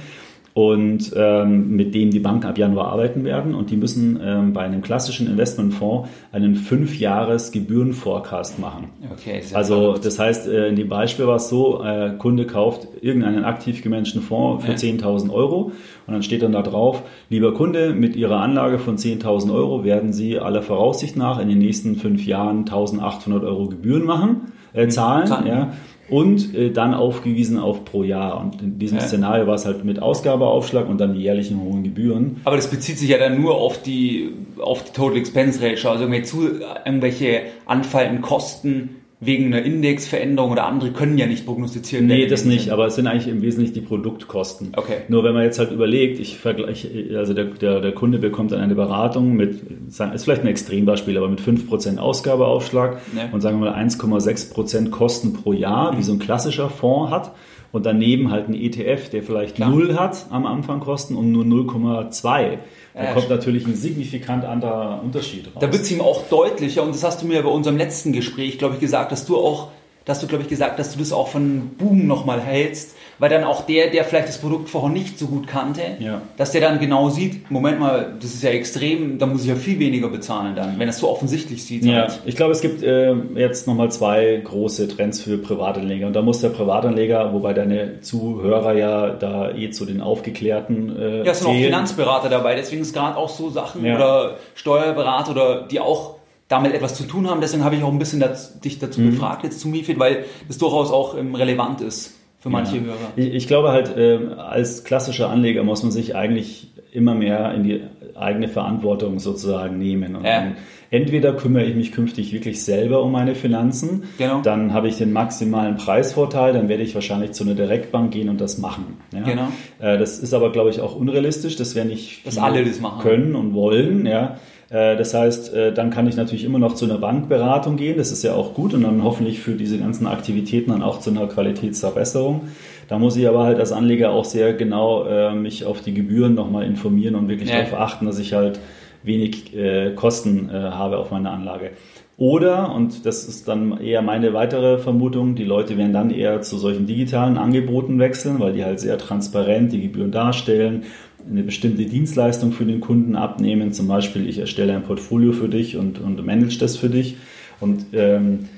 [0.54, 3.56] und ähm, mit dem die Banken ab Januar arbeiten werden.
[3.56, 8.90] Und die müssen ähm, bei einem klassischen Investmentfonds einen fünfjahres Gebührenforecast machen.
[9.12, 13.46] Okay, also das heißt, äh, in dem Beispiel war es so, äh, Kunde kauft irgendeinen
[13.46, 14.78] aktiv gemanagten Fonds für ja.
[14.78, 15.72] 10.000 Euro
[16.06, 20.14] und dann steht dann da drauf, lieber Kunde, mit Ihrer Anlage von 10.000 Euro werden
[20.14, 25.26] Sie aller Voraussicht nach in den nächsten fünf Jahren 1.800 Euro Gebühren machen, äh, zahlen.
[25.26, 25.48] zahlen.
[25.48, 25.72] Ja
[26.10, 28.40] und äh, dann aufgewiesen auf pro Jahr.
[28.40, 29.04] Und in diesem ja.
[29.04, 32.42] Szenario war es halt mit Ausgabeaufschlag und dann die jährlichen hohen Gebühren.
[32.44, 36.04] Aber das bezieht sich ja dann nur auf die, auf die Total Expense Ratio, also
[36.04, 36.50] irgendwelche, zu,
[36.86, 42.08] irgendwelche anfallenden Kosten wegen einer Indexveränderung oder andere können ja nicht prognostizieren.
[42.08, 44.74] Nee, das nicht, aber es sind eigentlich im Wesentlichen die Produktkosten.
[44.76, 44.98] Okay.
[45.08, 48.60] Nur wenn man jetzt halt überlegt, ich vergleiche, also der, der, der Kunde bekommt dann
[48.60, 53.30] eine Beratung mit, ist vielleicht ein Extrembeispiel, aber mit 5% Ausgabeaufschlag ja.
[53.32, 55.98] und sagen wir mal 1,6% Kosten pro Jahr, mhm.
[55.98, 57.32] wie so ein klassischer Fonds hat.
[57.74, 59.72] Und daneben halt ein ETF, der vielleicht Klar.
[59.72, 62.60] 0 hat am Anfang Kosten und nur 0,2.
[62.94, 65.56] Da ja, kommt natürlich ein signifikant anderer Unterschied raus.
[65.60, 68.60] Da wird es ihm auch deutlicher und das hast du mir bei unserem letzten Gespräch,
[68.60, 69.70] glaube ich, gesagt, dass du auch,
[70.06, 73.44] dass du, glaube ich, gesagt, dass du das auch von Boom nochmal hältst, weil dann
[73.44, 76.22] auch der, der vielleicht das Produkt vorher nicht so gut kannte, ja.
[76.38, 79.56] dass der dann genau sieht, Moment mal, das ist ja extrem, da muss ich ja
[79.56, 81.86] viel weniger bezahlen dann, wenn es so offensichtlich sieht.
[81.86, 82.22] Ja, halt.
[82.26, 86.42] ich glaube, es gibt äh, jetzt nochmal zwei große Trends für Privatanleger und da muss
[86.42, 91.48] der Privatanleger, wobei deine Zuhörer ja da eh zu den aufgeklärten äh, Ja, es sind
[91.48, 93.96] auch Finanzberater dabei, deswegen ist gerade auch so Sachen ja.
[93.96, 96.16] oder Steuerberater oder die auch
[96.48, 97.42] damit etwas zu tun haben.
[97.42, 99.12] Deswegen habe ich auch ein bisschen das, dich dazu mhm.
[99.12, 102.84] gefragt jetzt zu MIFID, weil das durchaus auch ähm, relevant ist für manche ja.
[102.84, 103.14] Hörer.
[103.16, 107.64] Ich, ich, glaube halt, äh, als klassischer Anleger muss man sich eigentlich immer mehr in
[107.64, 107.82] die
[108.16, 110.18] eigene Verantwortung sozusagen nehmen.
[110.18, 110.52] Und ja.
[110.92, 114.42] entweder kümmere ich mich künftig wirklich selber um meine Finanzen, genau.
[114.42, 118.42] dann habe ich den maximalen Preisvorteil, dann werde ich wahrscheinlich zu einer Direktbank gehen und
[118.42, 118.98] das machen.
[119.14, 119.22] Ja?
[119.22, 119.48] Genau.
[119.80, 123.02] Äh, das ist aber, glaube ich, auch unrealistisch, das werden nicht Dass alle das machen.
[123.02, 124.06] können und wollen.
[124.06, 124.38] Ja?
[124.74, 128.12] Äh, das heißt, äh, dann kann ich natürlich immer noch zu einer Bankberatung gehen, das
[128.12, 131.28] ist ja auch gut und dann hoffentlich für diese ganzen Aktivitäten dann auch zu einer
[131.28, 132.42] Qualitätsverbesserung.
[132.90, 136.34] Da muss ich aber halt als Anleger auch sehr genau äh, mich auf die Gebühren
[136.34, 137.58] nochmal informieren und wirklich ja.
[137.58, 138.60] darauf achten, dass ich halt
[139.04, 141.72] wenig äh, Kosten äh, habe auf meine Anlage.
[142.16, 146.58] Oder, und das ist dann eher meine weitere Vermutung, die Leute werden dann eher zu
[146.58, 150.84] solchen digitalen Angeboten wechseln, weil die halt sehr transparent die Gebühren darstellen
[151.30, 153.72] eine bestimmte Dienstleistung für den Kunden abnehmen.
[153.74, 157.18] Zum Beispiel, ich erstelle ein Portfolio für dich und, und manage das für dich.
[157.60, 158.50] Und ähm,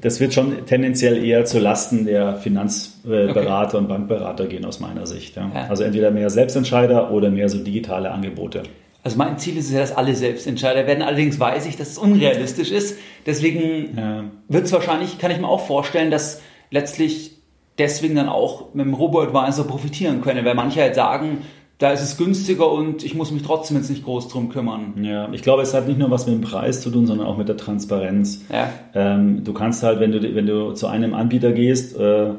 [0.00, 3.76] das wird schon tendenziell eher zu Lasten der Finanzberater okay.
[3.76, 5.36] und Bankberater gehen aus meiner Sicht.
[5.36, 5.50] Ja.
[5.54, 5.66] Ja.
[5.68, 8.62] Also entweder mehr Selbstentscheider oder mehr so digitale Angebote.
[9.04, 11.02] Also mein Ziel ist es ja, dass alle Selbstentscheider werden.
[11.02, 12.98] Allerdings weiß ich, dass es unrealistisch ist.
[13.26, 14.24] Deswegen ja.
[14.48, 17.32] wird es wahrscheinlich, kann ich mir auch vorstellen, dass letztlich
[17.78, 21.38] deswegen dann auch mit dem Robo-Advisor profitieren können, weil manche halt sagen,
[21.82, 25.02] da ist es günstiger und ich muss mich trotzdem jetzt nicht groß drum kümmern.
[25.02, 27.36] Ja, ich glaube, es hat nicht nur was mit dem Preis zu tun, sondern auch
[27.36, 28.44] mit der Transparenz.
[28.52, 28.70] Ja.
[28.94, 32.34] Ähm, du kannst halt, wenn du, wenn du zu einem Anbieter gehst äh,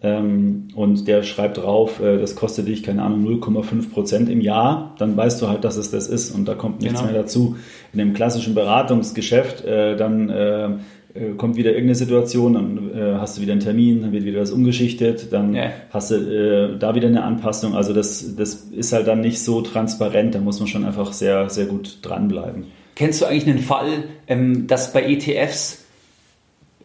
[0.00, 4.94] ähm, und der schreibt drauf, äh, das kostet dich, keine Ahnung, 0,5 Prozent im Jahr,
[4.98, 7.12] dann weißt du halt, dass es das ist und da kommt nichts genau.
[7.12, 7.56] mehr dazu.
[7.92, 10.68] In dem klassischen Beratungsgeschäft, äh, dann äh,
[11.36, 14.50] kommt wieder irgendeine Situation, dann äh, hast du wieder einen Termin, dann wird wieder was
[14.50, 15.70] umgeschichtet, dann ja.
[15.90, 17.74] hast du äh, da wieder eine Anpassung.
[17.74, 21.48] Also das, das ist halt dann nicht so transparent, da muss man schon einfach sehr,
[21.50, 22.66] sehr gut dranbleiben.
[22.94, 25.84] Kennst du eigentlich einen Fall, ähm, dass bei ETFs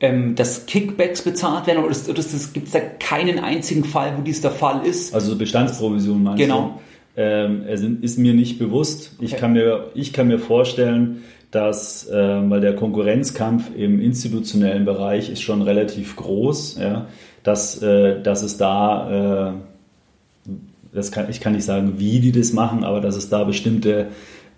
[0.02, 4.42] ähm, dass Kickbacks bezahlt werden oder, oder gibt es da keinen einzigen Fall, wo dies
[4.42, 5.14] der Fall ist?
[5.14, 6.80] Also Bestandsprovision meinst genau.
[7.16, 7.22] du?
[7.22, 9.16] Ähm, es ist mir nicht bewusst.
[9.20, 9.42] Ich, okay.
[9.42, 15.42] kann mir, ich kann mir vorstellen, dass, äh, weil der Konkurrenzkampf im institutionellen Bereich ist
[15.42, 17.08] schon relativ groß, ja,
[17.44, 20.52] dass, äh, dass es da, äh,
[20.94, 24.08] das kann, ich kann nicht sagen, wie die das machen, aber dass es da bestimmte,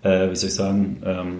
[0.02, 1.38] äh, wie soll ich sagen, ähm,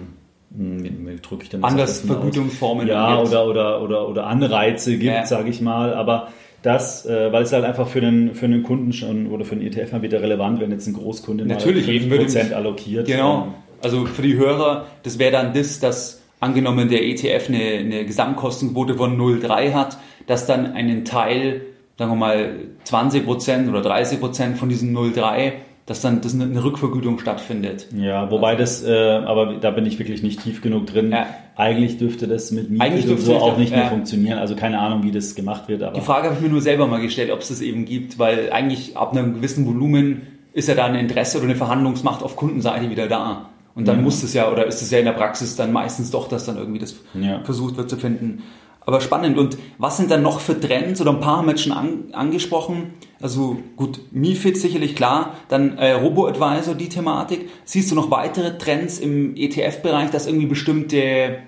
[0.49, 5.03] wie, wie drücke ich denn das Anders Vergütungsformen ja oder oder oder oder Anreize gibt,
[5.03, 5.25] ja.
[5.25, 6.29] sage ich mal, aber
[6.65, 9.67] das, äh, weil es halt einfach für den, für den Kunden schon oder für den
[9.67, 13.05] ETF mal wieder relevant, wenn jetzt ein Großkunde Natürlich, mal 5% allokiert.
[13.05, 13.53] Genau.
[13.81, 18.95] Also für die Hörer, das wäre dann das, dass angenommen der ETF eine, eine Gesamtkostenquote
[18.95, 21.61] von 0,3 hat, dass dann einen Teil,
[21.97, 25.53] sagen wir mal 20% oder 30% von diesen 0,3
[25.85, 27.87] dass dann dass eine Rückvergütung stattfindet.
[27.95, 31.11] Ja, wobei das, äh, aber da bin ich wirklich nicht tief genug drin.
[31.11, 31.27] Ja.
[31.55, 33.77] Eigentlich dürfte das mit Miete und so auch nicht ja.
[33.77, 34.39] mehr funktionieren.
[34.39, 35.83] Also keine Ahnung, wie das gemacht wird.
[35.83, 38.17] Aber Die Frage habe ich mir nur selber mal gestellt, ob es das eben gibt,
[38.17, 42.35] weil eigentlich ab einem gewissen Volumen ist ja da ein Interesse oder eine Verhandlungsmacht auf
[42.35, 43.49] Kundenseite wieder da.
[43.75, 44.01] Und dann ja.
[44.03, 46.57] muss es ja, oder ist es ja in der Praxis dann meistens doch, dass dann
[46.57, 47.43] irgendwie das ja.
[47.43, 48.43] versucht wird zu finden.
[48.85, 49.37] Aber spannend.
[49.37, 51.01] Und was sind dann noch für Trends?
[51.01, 52.93] Oder ein paar haben wir jetzt schon an, angesprochen.
[53.19, 55.33] Also gut, MiFID sicherlich klar.
[55.49, 57.49] Dann äh, Robo-Advisor, die Thematik.
[57.65, 61.39] Siehst du noch weitere Trends im ETF-Bereich, dass irgendwie bestimmte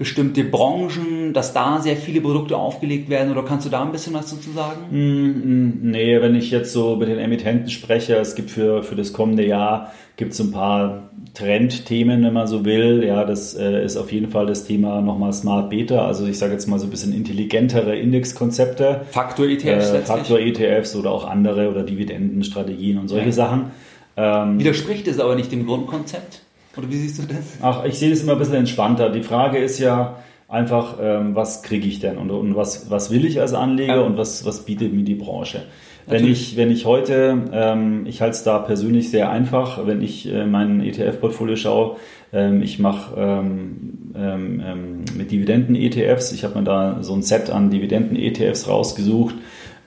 [0.00, 4.14] bestimmte Branchen, dass da sehr viele Produkte aufgelegt werden oder kannst du da ein bisschen
[4.14, 4.86] was dazu sagen?
[4.90, 9.12] Mm, nee, wenn ich jetzt so mit den Emittenten spreche, es gibt für, für das
[9.12, 13.04] kommende Jahr gibt es ein paar Trendthemen, wenn man so will.
[13.04, 16.52] Ja, das äh, ist auf jeden Fall das Thema nochmal Smart Beta, also ich sage
[16.52, 19.02] jetzt mal so ein bisschen intelligentere Indexkonzepte.
[19.10, 23.32] Faktor-ETFs äh, Faktor-ETFs oder auch andere oder Dividendenstrategien und solche ja.
[23.32, 23.70] Sachen.
[24.16, 26.42] Ähm, Widerspricht es aber nicht dem Grundkonzept?
[26.76, 27.58] Oder wie siehst du das?
[27.62, 29.10] Ach, ich sehe das immer ein bisschen entspannter.
[29.10, 30.16] Die Frage ist ja
[30.48, 34.00] einfach, ähm, was kriege ich denn und, und, was, was will ich als Anleger ja.
[34.00, 35.62] und was, was bietet mir die Branche?
[36.10, 40.32] Wenn ich, wenn ich heute, ähm, ich halte es da persönlich sehr einfach, wenn ich
[40.32, 41.96] äh, mein ETF-Portfolio schaue,
[42.32, 47.50] ähm, ich mache ähm, ähm, ähm, mit Dividenden-ETFs, ich habe mir da so ein Set
[47.50, 49.34] an Dividenden-ETFs rausgesucht,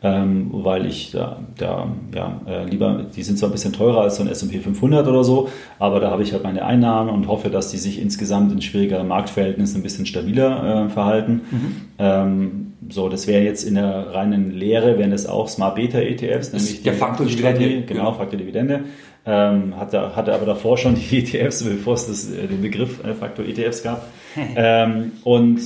[0.01, 4.17] ähm, weil ich da, da ja, äh, lieber, die sind zwar ein bisschen teurer als
[4.17, 7.49] so ein S&P 500 oder so, aber da habe ich halt meine Einnahmen und hoffe,
[7.49, 11.41] dass die sich insgesamt in schwierigeren Marktverhältnissen ein bisschen stabiler äh, verhalten.
[11.97, 12.72] Mhm.
[12.89, 16.83] So, das wäre jetzt in der reinen Lehre, wären das auch Smart Beta ETFs, nämlich
[16.83, 17.67] der Faktor Dividende.
[17.67, 18.81] Genau, genau, Faktor Dividende.
[19.25, 23.13] Ähm, hatte, hatte aber davor schon die ETFs, bevor es das, äh, den Begriff äh,
[23.13, 24.07] Faktor ETFs gab.
[24.55, 25.61] ähm, und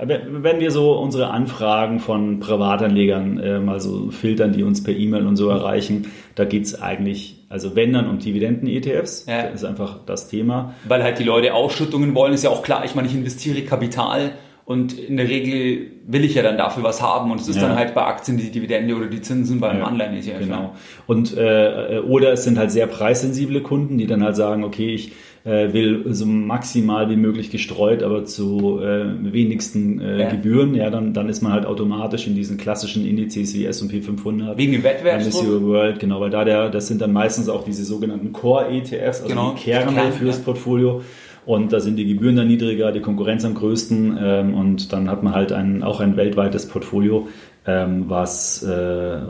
[0.00, 5.26] wenn wir so unsere Anfragen von Privatanlegern äh, mal so filtern, die uns per E-Mail
[5.26, 9.44] und so erreichen, da geht es eigentlich, also wenn dann um Dividenden-ETFs, ja.
[9.44, 10.74] das ist einfach das Thema.
[10.86, 14.32] Weil halt die Leute Ausschüttungen wollen, ist ja auch klar, ich meine, ich investiere Kapital
[14.68, 17.62] und in der Regel will ich ja dann dafür was haben und es ist ja.
[17.62, 20.40] dann halt bei Aktien die Dividende oder die Zinsen beim ja, Anleihen-ETF.
[20.40, 20.74] Genau.
[21.06, 25.12] Und äh, oder es sind halt sehr preissensible Kunden, die dann halt sagen, okay, ich
[25.44, 30.28] äh, will so maximal wie möglich gestreut, aber zu äh, wenigsten äh, ja.
[30.28, 34.58] Gebühren, ja, dann, dann ist man halt automatisch in diesen klassischen Indizes wie S&P 500.
[34.58, 35.62] Wegen dem Wettbewerbsdruck?
[35.62, 39.54] World, genau, weil da der, das sind dann meistens auch diese sogenannten Core-ETFs, also genau.
[39.56, 41.00] die Kerne Kern, fürs ja.
[41.48, 45.22] Und da sind die Gebühren dann niedriger, die Konkurrenz am größten ähm, und dann hat
[45.22, 47.28] man halt ein, auch ein weltweites Portfolio,
[47.64, 48.68] ähm, was, äh,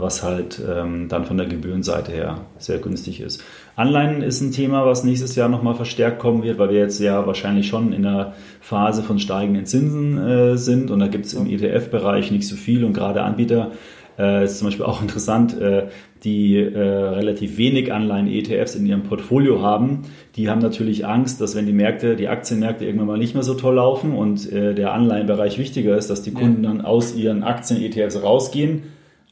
[0.01, 3.41] was halt ähm, dann von der Gebührenseite her sehr günstig ist.
[3.77, 7.25] Anleihen ist ein Thema, was nächstes Jahr nochmal verstärkt kommen wird, weil wir jetzt ja
[7.25, 11.47] wahrscheinlich schon in der Phase von steigenden Zinsen äh, sind und da gibt es im
[11.47, 13.71] ETF-Bereich nicht so viel und gerade Anbieter
[14.19, 15.87] äh, ist zum Beispiel auch interessant, äh,
[16.25, 20.03] die äh, relativ wenig Anleihen-ETFs in ihrem Portfolio haben,
[20.37, 23.55] die haben natürlich Angst, dass wenn die Märkte, die Aktienmärkte irgendwann mal nicht mehr so
[23.55, 26.71] toll laufen und äh, der Anleihenbereich wichtiger ist, dass die Kunden ja.
[26.71, 28.83] dann aus ihren Aktien-ETFs rausgehen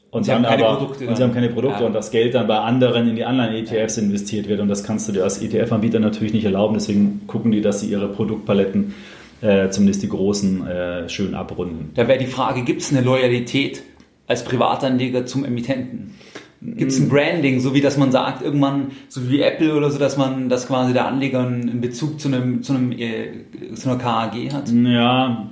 [0.09, 1.07] und, sie haben keine aber, Produkte.
[1.07, 1.87] Und sie haben keine Produkte ja.
[1.87, 4.61] und das Geld dann bei anderen in die anderen ETFs investiert wird.
[4.61, 6.75] Und das kannst du dir als ETF-Anbieter natürlich nicht erlauben.
[6.75, 8.93] Deswegen gucken die, dass sie ihre Produktpaletten,
[9.41, 11.91] äh, zumindest die großen, äh, schön abrunden.
[11.95, 13.83] Da wäre die Frage, gibt es eine Loyalität
[14.27, 16.15] als Privatanleger zum Emittenten?
[16.59, 19.99] Gibt es ein Branding, so wie dass man sagt, irgendwann, so wie Apple oder so,
[19.99, 23.99] dass man, dass quasi der Anleger einen Bezug zu einem, zu einem, äh, zu einer
[23.99, 24.71] KAG hat?
[24.71, 25.49] Ja,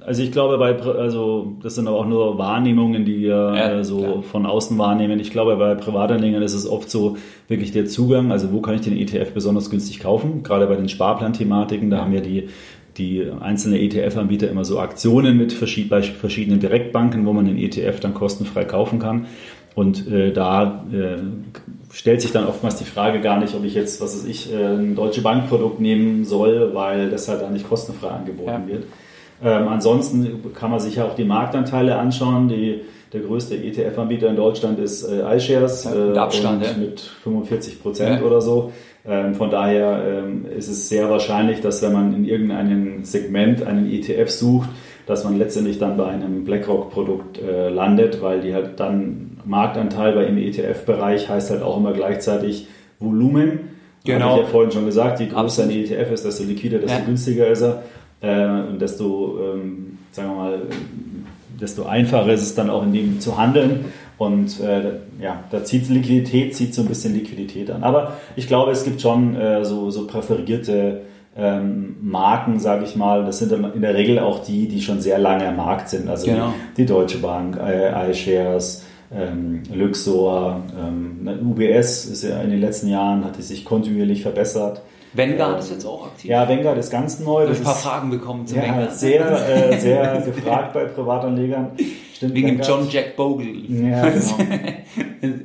[0.00, 3.84] also ich glaube, bei, also das sind aber auch nur Wahrnehmungen, die wir ja, äh,
[3.84, 4.22] so klar.
[4.22, 5.20] von außen wahrnehmen.
[5.20, 8.80] Ich glaube, bei Privatanlegern ist es oft so wirklich der Zugang, also wo kann ich
[8.80, 10.42] den ETF besonders günstig kaufen?
[10.42, 12.48] Gerade bei den Sparplanthematiken, da haben ja die
[12.98, 18.00] die einzelnen ETF-Anbieter immer so Aktionen mit verschied bei verschiedenen Direktbanken, wo man den ETF
[18.00, 19.26] dann kostenfrei kaufen kann.
[19.78, 21.18] Und äh, da äh,
[21.92, 24.56] stellt sich dann oftmals die Frage gar nicht, ob ich jetzt, was weiß ich, äh,
[24.56, 28.66] ein deutsche Bankprodukt nehmen soll, weil das halt dann nicht kostenfrei angeboten ja.
[28.66, 28.84] wird.
[29.40, 32.48] Ähm, ansonsten kann man sich ja auch die Marktanteile anschauen.
[32.48, 32.80] Die,
[33.12, 36.72] der größte ETF-Anbieter in Deutschland ist äh, iShares äh, Abstand, ja.
[36.76, 38.26] mit 45 Prozent ja.
[38.26, 38.72] oder so.
[39.06, 43.88] Ähm, von daher ähm, ist es sehr wahrscheinlich, dass wenn man in irgendeinem Segment einen
[43.88, 44.70] ETF sucht,
[45.06, 50.24] dass man letztendlich dann bei einem BlackRock-Produkt äh, landet, weil die halt dann Marktanteil bei
[50.26, 52.68] im ETF-Bereich heißt halt auch immer gleichzeitig
[53.00, 53.70] Volumen.
[54.04, 54.26] Genau.
[54.26, 57.04] Habe ich ja vorhin schon gesagt, je größer ein ETF ist, desto liquider, desto ja.
[57.04, 57.82] günstiger ist er.
[58.20, 60.62] Äh, und desto, ähm, sagen wir mal,
[61.60, 63.86] desto einfacher ist es dann auch in dem zu handeln.
[64.18, 67.84] Und äh, ja, da zieht Liquidität, zieht so ein bisschen Liquidität an.
[67.84, 71.02] Aber ich glaube, es gibt schon äh, so, so präferierte
[71.36, 73.24] ähm, Marken, sage ich mal.
[73.24, 76.08] Das sind dann in der Regel auch die, die schon sehr lange am Markt sind.
[76.08, 76.52] Also genau.
[76.76, 78.84] die, die, Deutsche Bank, iShares,
[79.14, 84.82] ähm, Luxor, ähm, UBS ist ja in den letzten Jahren, hat sich kontinuierlich verbessert.
[85.14, 86.30] Vanguard ähm, ist jetzt auch aktiv.
[86.30, 87.44] Ja, Vanguard ist ganz neu.
[87.44, 88.94] Ich habe ein paar Fragen bekommen zu ja, Vanguard.
[88.94, 91.70] Sehr, äh, sehr gefragt bei Privatanlegern.
[92.14, 92.68] Stimmt, Wegen Vanguard.
[92.68, 93.46] John Jack Bogle.
[93.46, 94.08] Ja,
[95.20, 95.38] genau.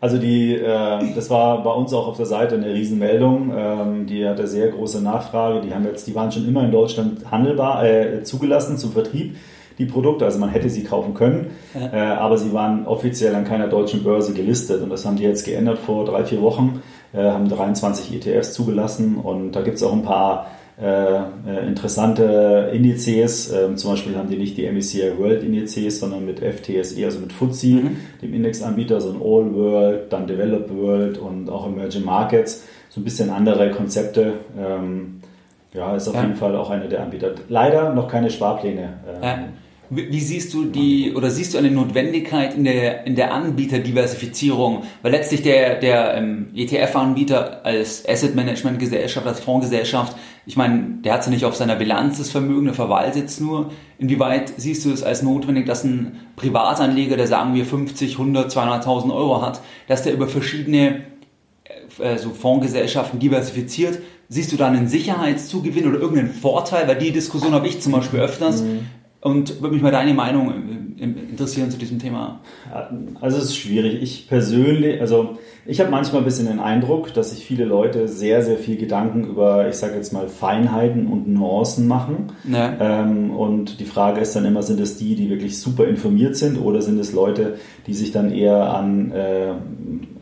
[0.00, 3.52] Also die, äh, das war bei uns auch auf der Seite eine Riesenmeldung.
[3.54, 5.60] Ähm, die hatte sehr große Nachfrage.
[5.60, 9.36] Die haben jetzt, die waren schon immer in Deutschland handelbar, äh, zugelassen zum Vertrieb
[9.80, 10.24] die Produkte.
[10.24, 11.92] Also man hätte sie kaufen können, ja.
[11.92, 14.82] äh, aber sie waren offiziell an keiner deutschen Börse gelistet.
[14.82, 19.16] Und das haben die jetzt geändert vor drei, vier Wochen, äh, haben 23 ETFs zugelassen
[19.16, 20.46] und da gibt es auch ein paar
[20.80, 23.52] äh, äh, interessante Indizes.
[23.52, 27.32] Ähm, zum Beispiel haben die nicht die MSCI World Indizes, sondern mit FTSE, also mit
[27.32, 27.96] FTSE, mhm.
[28.22, 32.64] dem Indexanbieter, so ein All World, dann Developed World und auch Emerging Markets.
[32.88, 34.34] So ein bisschen andere Konzepte.
[34.58, 35.20] Ähm,
[35.74, 36.22] ja, ist auf ja.
[36.22, 37.32] jeden Fall auch einer der Anbieter.
[37.48, 38.94] Leider noch keine Sparpläne.
[39.06, 39.38] Ähm, ja.
[39.92, 44.84] Wie siehst du die oder siehst du eine Notwendigkeit in der, in der Anbieterdiversifizierung?
[45.02, 50.16] Weil letztlich der, der ähm, ETF-Anbieter als Asset Management Gesellschaft, als Fondsgesellschaft,
[50.46, 53.72] ich meine, der hat ja nicht auf seiner Bilanz das Vermögen, der verwaltet es nur.
[53.98, 59.12] Inwieweit siehst du es als notwendig, dass ein Privatanleger, der sagen wir 50, 100, 200.000
[59.12, 61.00] Euro hat, dass der über verschiedene
[61.98, 63.98] äh, so Fondsgesellschaften diversifiziert?
[64.28, 66.86] Siehst du da einen Sicherheitszugewinn oder irgendeinen Vorteil?
[66.86, 68.62] Weil die Diskussion habe ich zum Beispiel öfters.
[68.62, 72.40] Mhm und würde mich mal deine Meinung interessieren zu diesem Thema.
[73.20, 74.02] Also es ist schwierig.
[74.02, 78.42] Ich persönlich, also ich habe manchmal ein bisschen den Eindruck, dass sich viele Leute sehr,
[78.42, 82.32] sehr viel Gedanken über, ich sage jetzt mal, Feinheiten und Nuancen machen.
[82.50, 82.76] Ja.
[82.80, 86.58] Ähm, und die Frage ist dann immer, sind es die, die wirklich super informiert sind
[86.58, 87.56] oder sind es Leute,
[87.86, 89.52] die sich dann eher an, äh,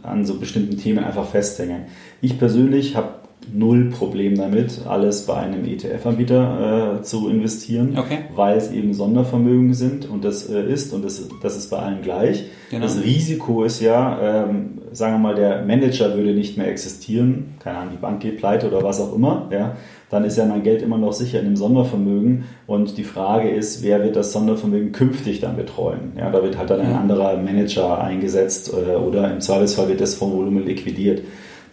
[0.03, 1.83] an so bestimmten Themen einfach festhängen?
[2.21, 8.19] Ich persönlich habe null Problem damit, alles bei einem ETF-Anbieter äh, zu investieren, okay.
[8.35, 12.03] weil es eben Sondervermögen sind und das äh, ist und das, das ist bei allen
[12.03, 12.45] gleich.
[12.71, 12.83] Genau.
[12.83, 17.79] Das Risiko ist ja, ähm, sagen wir mal, der Manager würde nicht mehr existieren, keine
[17.79, 19.77] Ahnung, die Bank geht pleite oder was auch immer, ja,
[20.11, 23.83] dann ist ja mein Geld immer noch sicher in dem Sondervermögen und die Frage ist,
[23.83, 26.13] wer wird das Sondervermögen künftig dann betreuen?
[26.17, 30.15] Ja, da wird halt dann ein anderer Manager eingesetzt äh, oder im Zweifelsfall wird das
[30.15, 31.23] Fondsvolumen liquidiert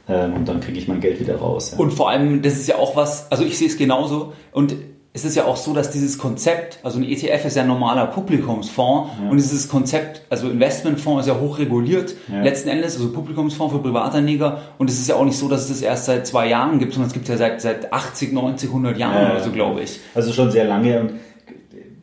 [0.07, 1.71] und dann kriege ich mein Geld wieder raus.
[1.71, 1.79] Ja.
[1.79, 4.75] Und vor allem, das ist ja auch was, also ich sehe es genauso und
[5.15, 8.05] es ist ja auch so, dass dieses Konzept, also ein ETF ist ja ein normaler
[8.07, 9.29] Publikumsfonds ja.
[9.29, 12.41] und dieses Konzept, also Investmentfonds ist ja hochreguliert, ja.
[12.41, 15.69] letzten Endes, also Publikumsfonds für Privatanleger und es ist ja auch nicht so, dass es
[15.69, 18.69] das erst seit zwei Jahren gibt, sondern es gibt es ja seit, seit 80, 90,
[18.69, 20.01] 100 Jahren ja, oder so, glaube ich.
[20.13, 21.11] Also schon sehr lange und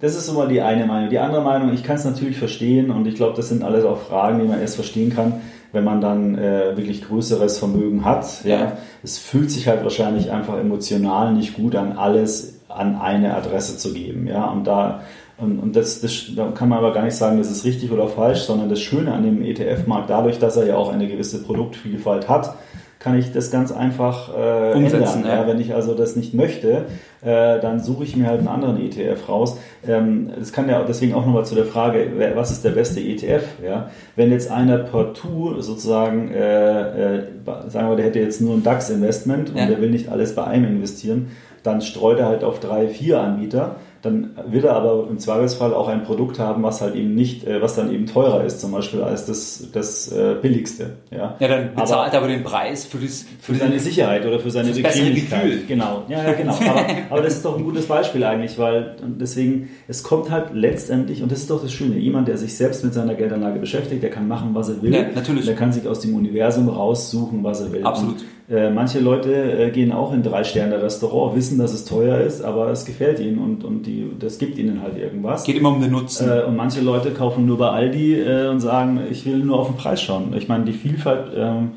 [0.00, 1.10] das ist immer die eine Meinung.
[1.10, 3.98] Die andere Meinung, ich kann es natürlich verstehen und ich glaube, das sind alles auch
[3.98, 5.34] Fragen, die man erst verstehen kann,
[5.72, 8.44] wenn man dann äh, wirklich größeres Vermögen hat.
[8.44, 8.58] Ja.
[8.58, 8.72] ja.
[9.02, 13.92] Es fühlt sich halt wahrscheinlich einfach emotional nicht gut an, alles an eine Adresse zu
[13.92, 14.26] geben.
[14.26, 14.50] Ja.
[14.50, 15.02] Und da
[15.38, 18.06] und, und das, das, da kann man aber gar nicht sagen, das ist richtig oder
[18.06, 22.28] falsch, sondern das Schöne an dem ETF-Markt, dadurch, dass er ja auch eine gewisse Produktvielfalt
[22.28, 22.54] hat,
[23.02, 25.24] kann ich das ganz einfach äh, Umsetzen, ändern.
[25.24, 25.40] Ja.
[25.42, 26.86] Ja, wenn ich also das nicht möchte,
[27.20, 29.58] äh, dann suche ich mir halt einen anderen ETF raus.
[29.86, 33.00] Ähm, das kann ja deswegen auch nochmal zu der Frage, wer, was ist der beste
[33.00, 33.42] ETF?
[33.64, 33.90] Ja?
[34.14, 37.22] Wenn jetzt einer partout sozusagen, äh, äh,
[37.66, 40.66] sagen wir, der hätte jetzt nur ein DAX-Investment und der will nicht alles bei einem
[40.66, 41.32] investieren,
[41.64, 45.86] dann streut er halt auf drei, vier Anbieter dann will er aber im Zweifelsfall auch
[45.86, 49.00] ein Produkt haben, was halt eben nicht, äh, was dann eben teurer ist, zum Beispiel
[49.00, 50.96] als das, das äh, billigste.
[51.12, 54.40] Ja, ja dann bezahlt aber, aber den Preis für, das, für, für seine Sicherheit oder
[54.40, 55.44] für seine Bequemlichkeit.
[55.44, 55.62] Gefühl.
[55.68, 56.52] Genau, ja, ja genau.
[56.52, 61.22] aber, aber das ist doch ein gutes Beispiel eigentlich, weil deswegen, es kommt halt letztendlich,
[61.22, 64.10] und das ist doch das Schöne, jemand, der sich selbst mit seiner Geldanlage beschäftigt, der
[64.10, 64.92] kann machen, was er will.
[64.92, 65.46] Ja, natürlich.
[65.46, 67.84] Der kann sich aus dem Universum raussuchen, was er will.
[67.84, 68.16] Absolut.
[68.16, 72.18] Und, äh, manche Leute äh, gehen auch in drei Sterne Restaurant, wissen, dass es teuer
[72.18, 75.44] ist, aber es gefällt ihnen und, und die, das gibt ihnen halt irgendwas.
[75.44, 76.28] Geht immer um den Nutzen.
[76.28, 79.68] Äh, und manche Leute kaufen nur bei Aldi äh, und sagen, ich will nur auf
[79.68, 80.34] den Preis schauen.
[80.36, 81.70] Ich meine, die Vielfalt ähm,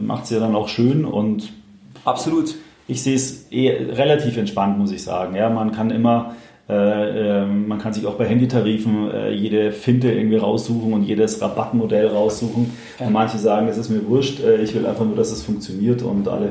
[0.00, 1.52] macht es ja dann auch schön und
[2.04, 2.54] absolut.
[2.88, 5.36] Ich sehe es eh relativ entspannt, muss ich sagen.
[5.36, 6.34] Ja, man kann immer
[6.70, 11.40] äh, ähm, man kann sich auch bei Handytarifen äh, jede Finte irgendwie raussuchen und jedes
[11.42, 12.70] Rabattmodell raussuchen.
[12.98, 16.02] Und manche sagen, es ist mir wurscht, äh, ich will einfach nur, dass es funktioniert
[16.02, 16.50] und alle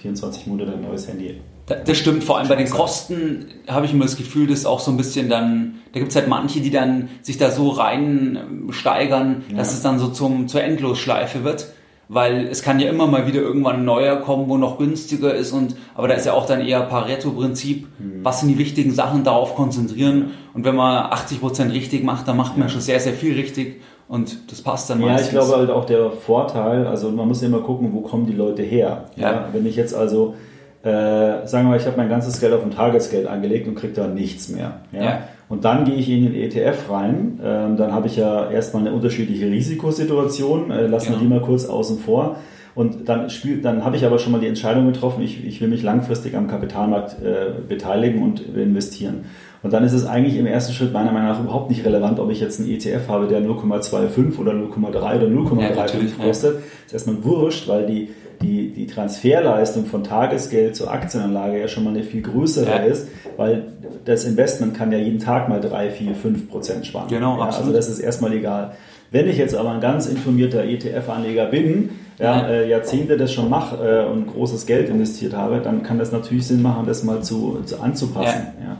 [0.00, 1.34] 24 Monate ein neues Handy.
[1.66, 4.90] Das stimmt, vor allem bei den Kosten habe ich immer das Gefühl, dass auch so
[4.90, 8.38] ein bisschen dann, da gibt es halt manche, die dann sich da so rein
[8.70, 9.58] steigern, ja.
[9.58, 11.66] dass es dann so zum, zur Endlosschleife wird
[12.08, 15.52] weil es kann ja immer mal wieder irgendwann ein neuer kommen, wo noch günstiger ist
[15.52, 18.24] und aber da ist ja auch dann eher Pareto-Prinzip, mhm.
[18.24, 22.36] was sind die wichtigen Sachen, darauf konzentrieren und wenn man 80 Prozent richtig macht, dann
[22.36, 25.28] macht man schon sehr, sehr viel richtig und das passt dann Ja, meistens.
[25.28, 28.32] ich glaube halt auch der Vorteil, also man muss ja immer gucken, wo kommen die
[28.32, 29.04] Leute her.
[29.16, 29.32] Ja.
[29.32, 29.48] ja?
[29.52, 30.34] Wenn ich jetzt also
[30.82, 33.92] äh, sagen wir mal, ich habe mein ganzes Geld auf ein Tagesgeld angelegt und kriege
[33.92, 34.80] da nichts mehr.
[34.92, 35.02] Ja?
[35.02, 35.18] ja.
[35.48, 37.40] Und dann gehe ich in den ETF rein.
[37.42, 40.70] Ähm, dann habe ich ja erstmal eine unterschiedliche Risikosituation.
[40.70, 41.22] Äh, lassen wir genau.
[41.22, 42.36] die mal kurz außen vor.
[42.74, 45.66] Und dann, spielt, dann habe ich aber schon mal die Entscheidung getroffen, ich, ich will
[45.66, 49.24] mich langfristig am Kapitalmarkt äh, beteiligen und investieren.
[49.64, 52.30] Und dann ist es eigentlich im ersten Schritt meiner Meinung nach überhaupt nicht relevant, ob
[52.30, 56.54] ich jetzt einen ETF habe, der 0,25 oder 0,3 oder 0,35 ja, kostet.
[56.54, 56.60] Ja.
[56.86, 58.10] ist erstmal wurscht, weil die,
[58.42, 62.76] die, die Transferleistung von Tagesgeld zur Aktienanlage ja schon mal eine viel größere ja.
[62.78, 63.64] ist, weil
[64.04, 67.08] das Investment kann ja jeden Tag mal 3, 4, 5 Prozent sparen.
[67.08, 68.72] Genau, ja, Also das ist erstmal egal.
[69.10, 73.76] Wenn ich jetzt aber ein ganz informierter ETF-Anleger bin, ja, äh, Jahrzehnte das schon mache
[73.76, 77.60] äh, und großes Geld investiert habe, dann kann das natürlich Sinn machen, das mal zu,
[77.64, 78.48] zu anzupassen.
[78.60, 78.70] Ja.
[78.70, 78.76] ja.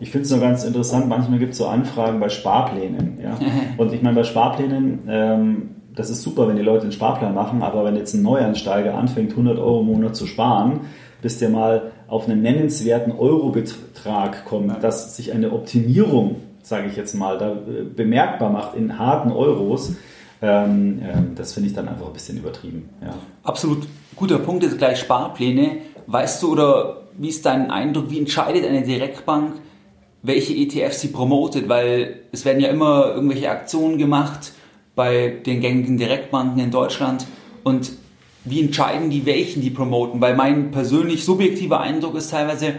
[0.00, 3.18] Ich finde es nur ganz interessant, manchmal gibt es so Anfragen bei Sparplänen.
[3.22, 3.38] Ja.
[3.78, 7.62] Und ich meine, bei Sparplänen, ähm, das ist super, wenn die Leute einen Sparplan machen,
[7.62, 10.80] aber wenn jetzt ein Neuansteiger anfängt, 100 Euro im Monat zu sparen,
[11.22, 17.14] bis der mal auf einen nennenswerten Eurobetrag kommt, dass sich eine Optimierung sage ich jetzt
[17.14, 19.94] mal, da äh, bemerkbar macht in harten Euros,
[20.42, 22.88] ähm, ähm, das finde ich dann einfach ein bisschen übertrieben.
[23.02, 23.14] Ja.
[23.42, 23.86] Absolut
[24.16, 25.78] guter Punkt ist gleich Sparpläne.
[26.06, 29.54] Weißt du oder wie ist dein Eindruck, wie entscheidet eine Direktbank,
[30.22, 31.68] welche ETFs sie promotet?
[31.68, 34.52] Weil es werden ja immer irgendwelche Aktionen gemacht
[35.00, 37.26] bei den gängigen Direktbanken in Deutschland
[37.64, 37.92] und
[38.44, 40.20] wie entscheiden die, welchen die promoten?
[40.20, 42.74] Weil mein persönlich subjektiver Eindruck ist teilweise,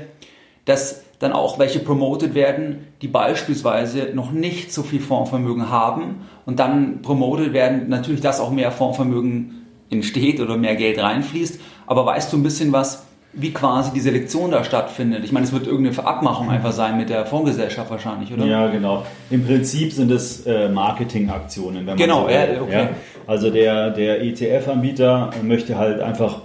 [0.65, 6.59] dass dann auch welche promotet werden, die beispielsweise noch nicht so viel Fondsvermögen haben und
[6.59, 11.59] dann promotet werden, natürlich, dass auch mehr Fondsvermögen entsteht oder mehr Geld reinfließt.
[11.87, 15.23] Aber weißt du ein bisschen was, wie quasi die Selektion da stattfindet?
[15.23, 18.45] Ich meine, es wird irgendeine Abmachung einfach sein mit der Fondsgesellschaft wahrscheinlich, oder?
[18.45, 19.05] Ja, genau.
[19.29, 21.95] Im Prinzip sind es äh, Marketingaktionen.
[21.95, 22.71] genau, so ja, okay.
[22.71, 22.89] Ja?
[23.27, 26.41] Also der, der ETF-Anbieter möchte halt einfach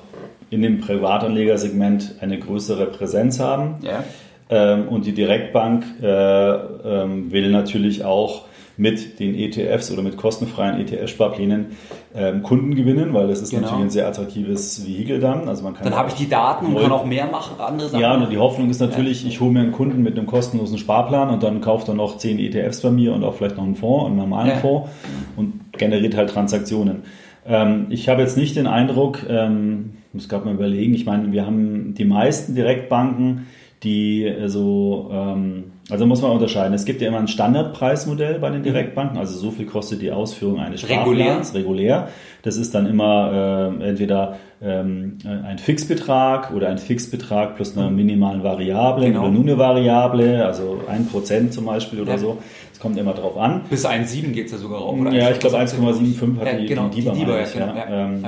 [0.50, 3.76] in dem Privatanlegersegment eine größere Präsenz haben.
[3.82, 4.04] Ja.
[4.48, 8.44] Ähm, und die Direktbank äh, ähm, will natürlich auch
[8.76, 11.76] mit den ETFs oder mit kostenfreien ETF-Sparplänen
[12.16, 13.62] ähm, Kunden gewinnen, weil das ist genau.
[13.62, 15.48] natürlich ein sehr attraktives Vehikel dann.
[15.48, 18.00] Also man kann dann habe ich die Daten und kann auch mehr machen, andere Sachen.
[18.00, 19.28] Ja, und die Hoffnung ist natürlich, ja.
[19.28, 22.38] ich hole mir einen Kunden mit einem kostenlosen Sparplan und dann kauft er noch 10
[22.38, 24.56] ETFs bei mir und auch vielleicht noch einen Fonds, einen normalen ja.
[24.56, 24.88] Fonds
[25.36, 27.02] und generiert halt Transaktionen.
[27.46, 31.44] Ähm, ich habe jetzt nicht den Eindruck, ähm, muss gerade mal überlegen, ich meine, wir
[31.44, 33.46] haben die meisten Direktbanken,
[33.86, 36.74] die so, ähm, also muss man unterscheiden.
[36.74, 38.64] Es gibt ja immer ein Standardpreismodell bei den mhm.
[38.64, 42.08] Direktbanken, also so viel kostet die Ausführung eines Sparplans regulär.
[42.42, 47.96] Das ist dann immer äh, entweder ähm, ein Fixbetrag oder ein Fixbetrag plus einer mhm.
[47.96, 49.22] minimalen Variable genau.
[49.22, 52.18] oder nur eine Variable, also ein Prozent zum Beispiel oder ja.
[52.18, 52.38] so.
[52.72, 53.62] Es kommt immer drauf an.
[53.70, 54.98] Bis 1,7 geht es ja sogar rauf.
[55.12, 57.12] ja, ich glaube 1,75 hat ja, die, genau, die DIBA.
[57.12, 57.74] Die DIBA ja, genau.
[57.88, 58.26] ähm,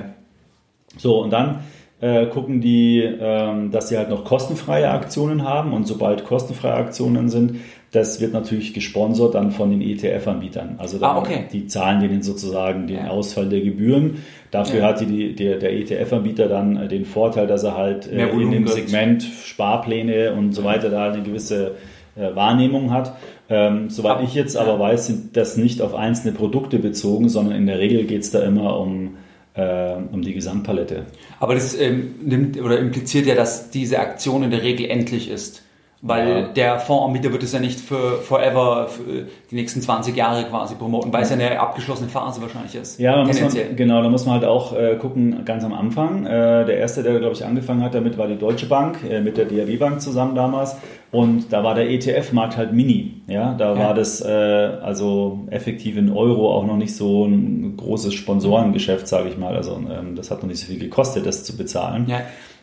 [0.96, 1.61] so, und dann
[2.01, 7.28] äh, gucken die, ähm, dass sie halt noch kostenfreie Aktionen haben und sobald kostenfreie Aktionen
[7.28, 7.57] sind,
[7.90, 10.74] das wird natürlich gesponsert dann von den ETF-Anbietern.
[10.78, 11.44] Also ah, okay.
[11.53, 13.09] die zahlen denen sozusagen den ja.
[13.09, 14.22] Ausfall der Gebühren.
[14.51, 14.86] Dafür ja.
[14.88, 18.66] hat die, der, der ETF-Anbieter dann äh, den Vorteil, dass er halt äh, in dem
[18.66, 21.76] Segment Sparpläne und so weiter da eine gewisse
[22.14, 23.16] äh, Wahrnehmung hat.
[23.49, 27.66] Ähm, soweit ich jetzt aber weiß, sind das nicht auf einzelne Produkte bezogen, sondern in
[27.66, 29.14] der Regel geht es da immer um
[29.59, 31.06] um die Gesamtpalette.
[31.40, 35.62] Aber das ähm, nimmt oder impliziert ja, dass diese Aktion in der Regel endlich ist.
[36.01, 36.42] Weil ja.
[36.49, 41.12] der Fondsanbieter wird es ja nicht für forever, für die nächsten 20 Jahre quasi promoten,
[41.12, 43.01] weil es ja eine abgeschlossene Phase wahrscheinlich ist.
[43.01, 46.24] Ja, da muss man, genau, da muss man halt auch äh, gucken, ganz am Anfang.
[46.24, 49.36] Äh, der erste, der, glaube ich, angefangen hat damit, war die Deutsche Bank, äh, mit
[49.36, 50.76] der DRW Bank zusammen damals.
[51.11, 53.22] Und da war der ETF-Markt halt mini.
[53.26, 53.78] Ja, da ja.
[53.78, 59.30] war das äh, also effektiv in Euro auch noch nicht so ein großes Sponsorengeschäft, sage
[59.30, 59.57] ich mal.
[59.57, 62.07] Also ähm, das hat noch nicht so viel gekostet, das zu bezahlen.
[62.09, 62.20] Ja.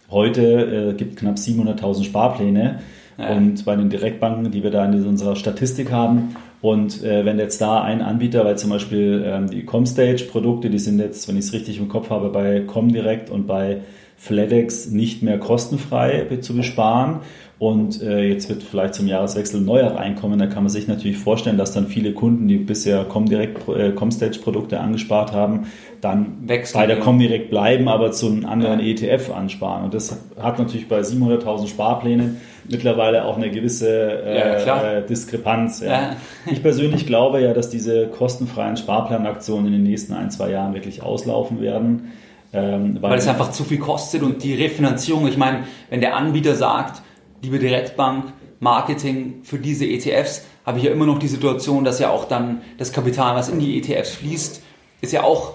[0.09, 2.79] Heute äh, gibt knapp 700.000 Sparpläne.
[3.18, 3.32] Ja.
[3.36, 7.61] Und bei den Direktbanken, die wir da in unserer Statistik haben, und äh, wenn jetzt
[7.61, 11.53] da ein Anbieter, weil zum Beispiel ähm, die Comstage-Produkte, die sind jetzt, wenn ich es
[11.53, 13.82] richtig im Kopf habe, bei Comdirect und bei
[14.18, 17.20] FedEx nicht mehr kostenfrei zu besparen.
[17.57, 20.39] Und äh, jetzt wird vielleicht zum Jahreswechsel ein neuer reinkommen.
[20.39, 24.80] Da kann man sich natürlich vorstellen, dass dann viele Kunden, die bisher Comdirect, äh, Comstage-Produkte
[24.80, 25.68] angespart haben,
[26.01, 28.88] dann Wechseln, bei der Comdirect bleiben, aber zu einem anderen ja.
[28.88, 29.86] ETF ansparen.
[29.86, 32.38] Und das hat natürlich bei 700.000 Sparplänen
[32.70, 35.82] mittlerweile auch eine gewisse äh, ja, äh, Diskrepanz.
[35.82, 35.88] Ja.
[35.88, 36.16] Ja.
[36.45, 41.03] Ich persönlich glaube ja, dass diese kostenfreien Sparplanaktionen in den nächsten ein, zwei Jahren wirklich
[41.03, 42.13] auslaufen werden.
[42.53, 46.16] Ähm, weil, weil es einfach zu viel kostet und die Refinanzierung, ich meine, wenn der
[46.16, 47.01] Anbieter sagt,
[47.41, 52.09] liebe Direktbank, Marketing für diese ETFs, habe ich ja immer noch die Situation, dass ja
[52.09, 54.63] auch dann das Kapital, was in die ETFs fließt,
[55.01, 55.53] ist ja auch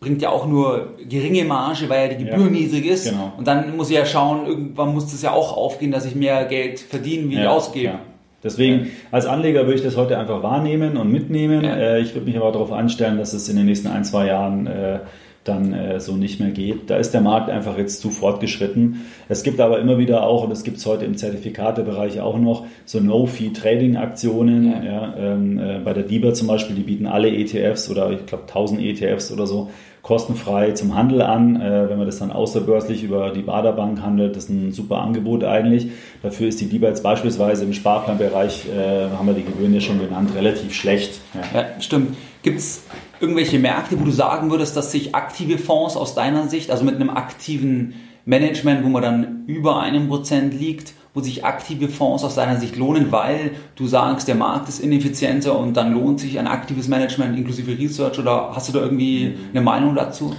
[0.00, 3.10] bringt ja auch nur geringe Marge, weil ja die Gebühr ja, niedrig ist.
[3.10, 3.32] Genau.
[3.36, 6.44] Und dann muss ich ja schauen, irgendwann muss das ja auch aufgehen, dass ich mehr
[6.44, 7.98] Geld verdiene, wie ja, ich ausgebe.
[8.42, 11.64] Deswegen, als Anleger würde ich das heute einfach wahrnehmen und mitnehmen.
[11.64, 11.76] Ja.
[11.76, 14.68] Äh, ich würde mich aber darauf anstellen, dass es in den nächsten ein, zwei Jahren
[14.68, 15.00] äh,
[15.48, 16.90] dann äh, so nicht mehr geht.
[16.90, 19.06] Da ist der Markt einfach jetzt zu fortgeschritten.
[19.28, 22.66] Es gibt aber immer wieder auch, und das gibt es heute im Zertifikatebereich auch noch,
[22.84, 24.66] so No-Fee-Trading-Aktionen.
[24.66, 24.88] Ja.
[24.88, 28.44] Ja, ähm, äh, bei der DIBA zum Beispiel, die bieten alle ETFs oder ich glaube
[28.44, 29.70] 1000 ETFs oder so
[30.02, 31.60] kostenfrei zum Handel an.
[31.60, 35.44] Äh, wenn man das dann außerbörslich über die Baderbank handelt, das ist ein super Angebot
[35.44, 35.88] eigentlich.
[36.22, 39.44] Dafür ist die DIBA jetzt beispielsweise im Sparplanbereich, äh, haben wir die
[39.74, 41.20] ja schon genannt, relativ schlecht.
[41.34, 41.60] Ja.
[41.60, 42.16] Ja, stimmt.
[42.48, 42.82] Gibt es
[43.20, 46.94] irgendwelche Märkte, wo du sagen würdest, dass sich aktive Fonds aus deiner Sicht, also mit
[46.94, 47.92] einem aktiven
[48.24, 52.76] Management, wo man dann über einem Prozent liegt, wo sich aktive Fonds aus deiner Sicht
[52.76, 57.36] lohnen, weil du sagst, der Markt ist ineffizienter und dann lohnt sich ein aktives Management
[57.36, 60.34] inklusive Research oder hast du da irgendwie eine Meinung dazu?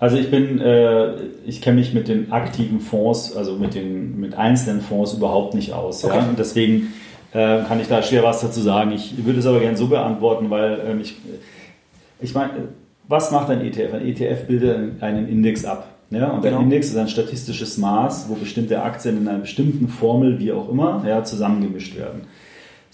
[0.00, 1.14] Also ich bin, äh,
[1.46, 5.74] ich kenne mich mit den aktiven Fonds, also mit den mit einzelnen Fonds überhaupt nicht
[5.74, 6.04] aus.
[6.04, 6.16] Okay.
[6.16, 6.28] Ja?
[6.36, 6.92] Deswegen
[7.32, 8.92] äh, kann ich da schwer was dazu sagen.
[8.92, 11.16] Ich würde es aber gerne so beantworten, weil ähm, ich,
[12.20, 12.50] ich meine,
[13.08, 13.94] was macht ein ETF?
[13.94, 15.88] Ein ETF bildet einen Index ab.
[16.10, 16.58] Ja, und Genau.
[16.58, 20.68] ein Index ist ein statistisches Maß, wo bestimmte Aktien in einer bestimmten Formel, wie auch
[20.68, 22.22] immer, ja, zusammengemischt werden.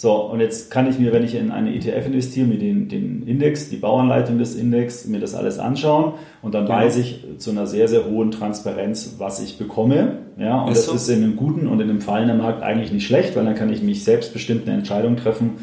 [0.01, 3.27] So, und jetzt kann ich mir, wenn ich in eine ETF investiere, mir den, den
[3.27, 6.79] Index, die Bauanleitung des Index, mir das alles anschauen und dann Genau.
[6.79, 10.19] weiß ich zu einer sehr, sehr hohen Transparenz, was ich bekomme.
[10.39, 10.93] Ja, und Ist das so.
[10.95, 13.73] ist in einem guten und in einem fallenden Markt eigentlich nicht schlecht, weil dann kann
[13.73, 15.55] ich mich selbstbestimmt eine Entscheidung treffen,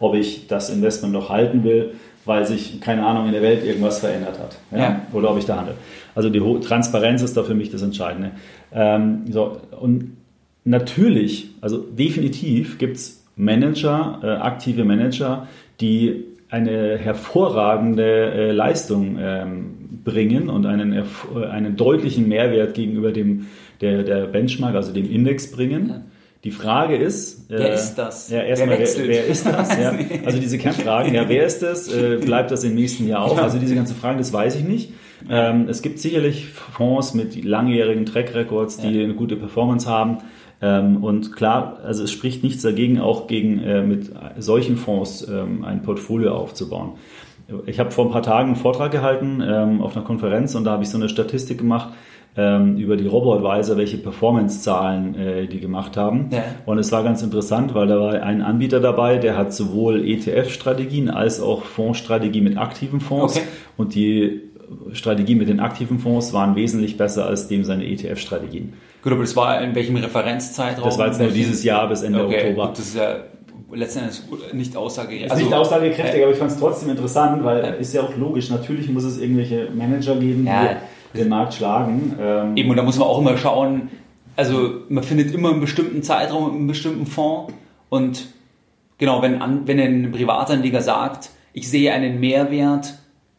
[0.00, 1.92] ob ich das Investment noch halten will,
[2.24, 4.56] weil sich, keine Ahnung, in der Welt irgendwas verändert hat.
[4.72, 4.78] Ja?
[4.78, 5.02] Ja.
[5.12, 5.74] Oder ob ich da handle.
[6.16, 8.32] Also die Ho- Transparenz ist da für mich das Entscheidende.
[8.72, 10.16] Ähm, so, und
[10.64, 15.48] natürlich, also definitiv gibt es Manager, äh, aktive Manager,
[15.80, 21.02] die eine hervorragende äh, Leistung ähm, bringen und einen, äh,
[21.50, 23.46] einen deutlichen Mehrwert gegenüber dem
[23.80, 26.04] der, der Benchmark, also dem Index bringen.
[26.44, 28.30] Die Frage ist, äh, Wer ist das?
[28.30, 29.08] Ja, Wer erstmal, wer, wechselt?
[29.08, 29.78] wer ist das?
[29.78, 31.92] Ja, also diese Kernfragen, ja, wer ist das?
[31.92, 33.38] Äh, bleibt das im nächsten Jahr auch?
[33.38, 34.92] Also diese ganzen Fragen, das weiß ich nicht.
[35.28, 40.18] Ähm, es gibt sicherlich Fonds mit langjährigen Track Records, die eine gute Performance haben.
[40.64, 45.62] Ähm, und klar, also es spricht nichts dagegen, auch gegen äh, mit solchen Fonds ähm,
[45.62, 46.92] ein Portfolio aufzubauen.
[47.66, 50.70] Ich habe vor ein paar Tagen einen Vortrag gehalten ähm, auf einer Konferenz und da
[50.72, 51.90] habe ich so eine Statistik gemacht
[52.34, 56.30] ähm, über die Robo-Advisor, welche Performance-Zahlen äh, die gemacht haben.
[56.30, 56.42] Ja.
[56.64, 61.10] Und es war ganz interessant, weil da war ein Anbieter dabei, der hat sowohl ETF-Strategien
[61.10, 63.36] als auch Fondsstrategie mit aktiven Fonds.
[63.36, 63.46] Okay.
[63.76, 64.40] Und die
[64.92, 68.72] Strategie mit den aktiven Fonds waren wesentlich besser als dem seine ETF-Strategien.
[69.04, 70.86] Gut, aber das war in welchem Referenzzeitraum?
[70.86, 72.68] Das war jetzt nur dieses Jahr bis Ende okay, Oktober.
[72.68, 73.16] Gut, das ist ja
[73.70, 74.22] letzten Endes
[74.54, 75.30] nicht aussagekräftig.
[75.30, 77.68] Ist nicht aussagekräftig, äh, aber ich fand es trotzdem interessant, weil Ja.
[77.72, 78.48] ist ja auch logisch.
[78.48, 80.76] Natürlich muss es irgendwelche Manager geben, Ja.
[81.12, 82.16] die den Markt schlagen.
[82.18, 83.90] Ähm, Eben, und da muss man auch immer schauen,
[84.36, 87.52] also man findet immer einen bestimmten Zeitraum, einen bestimmten Fonds
[87.90, 88.26] und
[88.96, 92.94] genau, wenn, an, wenn ein Privatanleger sagt, ich sehe einen Mehrwert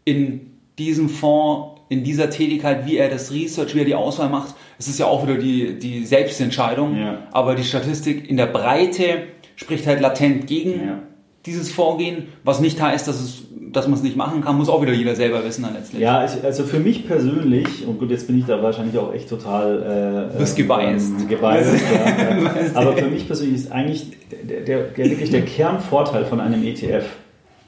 [0.06, 4.54] in diesem Fonds, in dieser Tätigkeit, wie er das Research, wie er die Auswahl macht,
[4.78, 7.20] es ist ja auch wieder die, die Selbstentscheidung, Ja.
[7.32, 9.24] aber die Statistik in der Breite
[9.56, 11.00] spricht halt latent gegen Ja.
[11.46, 14.82] dieses Vorgehen, was nicht heißt, dass, es, dass man es nicht machen kann, muss auch
[14.82, 16.02] wieder jeder selber wissen dann letztlich.
[16.02, 20.32] Ja, also für mich persönlich, und gut, jetzt bin ich da wahrscheinlich auch echt total
[20.34, 21.12] äh, bist gebiased.
[21.22, 22.52] ähm, gebiased ja.
[22.74, 27.06] Aber für mich persönlich ist eigentlich der, der, der, wirklich der Kernvorteil von einem ETF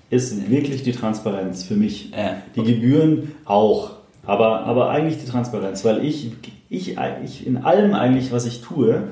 [0.09, 2.11] ist wirklich die Transparenz für mich.
[2.11, 2.37] Ja.
[2.55, 3.91] Die Gebühren auch,
[4.25, 6.31] aber, aber eigentlich die Transparenz, weil ich,
[6.69, 9.03] ich, ich in allem eigentlich, was ich tue,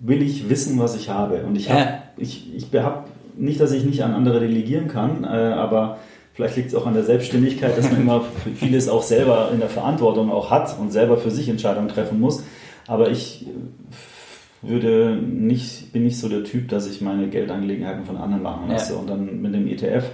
[0.00, 1.42] will ich wissen, was ich habe.
[1.46, 2.02] Und ich habe Ja.
[2.16, 3.04] ich, ich habe
[3.36, 5.98] nicht, dass ich nicht an andere delegieren kann, äh, aber
[6.32, 8.24] vielleicht liegt es auch an der Selbstständigkeit, dass man immer
[8.56, 12.42] vieles auch selber in der Verantwortung auch hat und selber für sich Entscheidungen treffen muss.
[12.86, 18.16] Aber ich äh, würde nicht, bin nicht so der Typ, dass ich meine Geldangelegenheiten von
[18.16, 18.92] anderen machen lasse.
[18.94, 18.98] Ja.
[18.98, 20.04] Und dann mit dem ETF,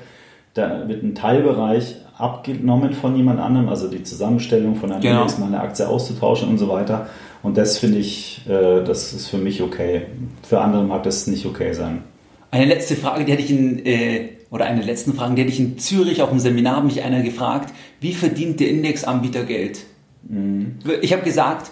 [0.54, 5.22] da wird ein Teilbereich abgenommen von jemand anderem, also die Zusammenstellung von einem Genau.
[5.22, 7.08] Index, mal eine Aktie auszutauschen und so weiter.
[7.42, 10.02] Und das finde ich, äh, das ist für mich okay.
[10.42, 12.02] Für andere mag das nicht okay sein.
[12.50, 15.60] Eine letzte Frage, die hätte ich in, äh, oder eine letzten Fragen, die hätte ich
[15.60, 19.80] in Zürich auf dem Seminar, mich einer gefragt, wie verdient der Indexanbieter Geld?
[21.02, 21.70] Ich habe gesagt,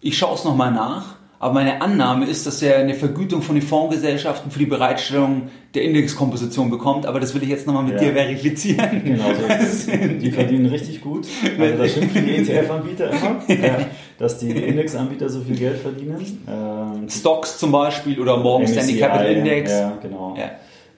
[0.00, 3.62] ich schaue es nochmal nach, aber meine Annahme ist, dass er eine Vergütung von den
[3.62, 7.98] Fondsgesellschaften für die Bereitstellung der Indexkomposition bekommt, aber das will ich jetzt nochmal mit Ja.
[8.08, 9.02] dir verifizieren.
[9.04, 9.92] Genau so.
[10.20, 11.26] Die verdienen richtig gut.
[11.58, 13.78] Also da schimpfen die ETF-Anbieter immer, ja,
[14.18, 16.16] dass die Indexanbieter so viel Geld verdienen.
[16.48, 19.70] Ähm, Stocks zum Beispiel oder Morgan Stanley Capital Index.
[19.72, 20.36] Ja, genau.
[20.38, 20.50] Ja.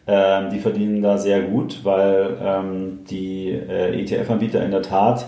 [0.08, 5.26] Ähm, die verdienen da sehr gut, weil ähm, die äh, ETF-Anbieter in der Tat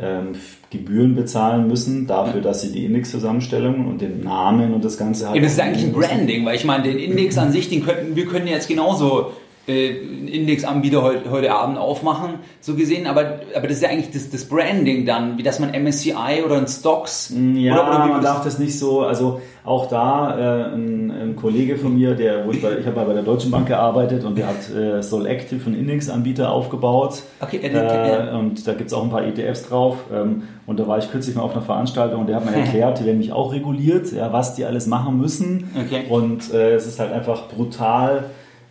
[0.00, 0.32] ähm,
[0.70, 5.36] Gebühren bezahlen müssen dafür, dass sie die Indexzusammenstellung und den Namen und das Ganze halt.
[5.36, 8.16] Ja, das ist eigentlich ein Branding, weil ich meine, den Index an sich, den könnten,
[8.16, 9.32] wir können jetzt genauso
[9.70, 9.88] äh,
[10.26, 14.44] Indexanbieter heute, heute Abend aufmachen, so gesehen, aber, aber das ist ja eigentlich das, das
[14.44, 18.58] Branding dann, wie dass man MSCI oder ein Stocks ja, oder, oder man darf das
[18.58, 20.38] nicht so, also auch da
[20.70, 23.50] äh, ein, ein, Kollege von mir, der, wo ich, bei, ich habe bei der Deutschen
[23.50, 28.36] Bank gearbeitet und der hat äh, Sol Active, einen Indexanbieter aufgebaut okay, äh, ja.
[28.36, 31.36] und da gibt es auch ein paar ETFs drauf ähm, und da war ich kürzlich
[31.36, 34.32] mal auf einer Veranstaltung und der hat mir erklärt, die werden mich auch reguliert, ja,
[34.32, 36.04] was die alles machen müssen okay.
[36.08, 38.24] und äh, es ist halt einfach brutal,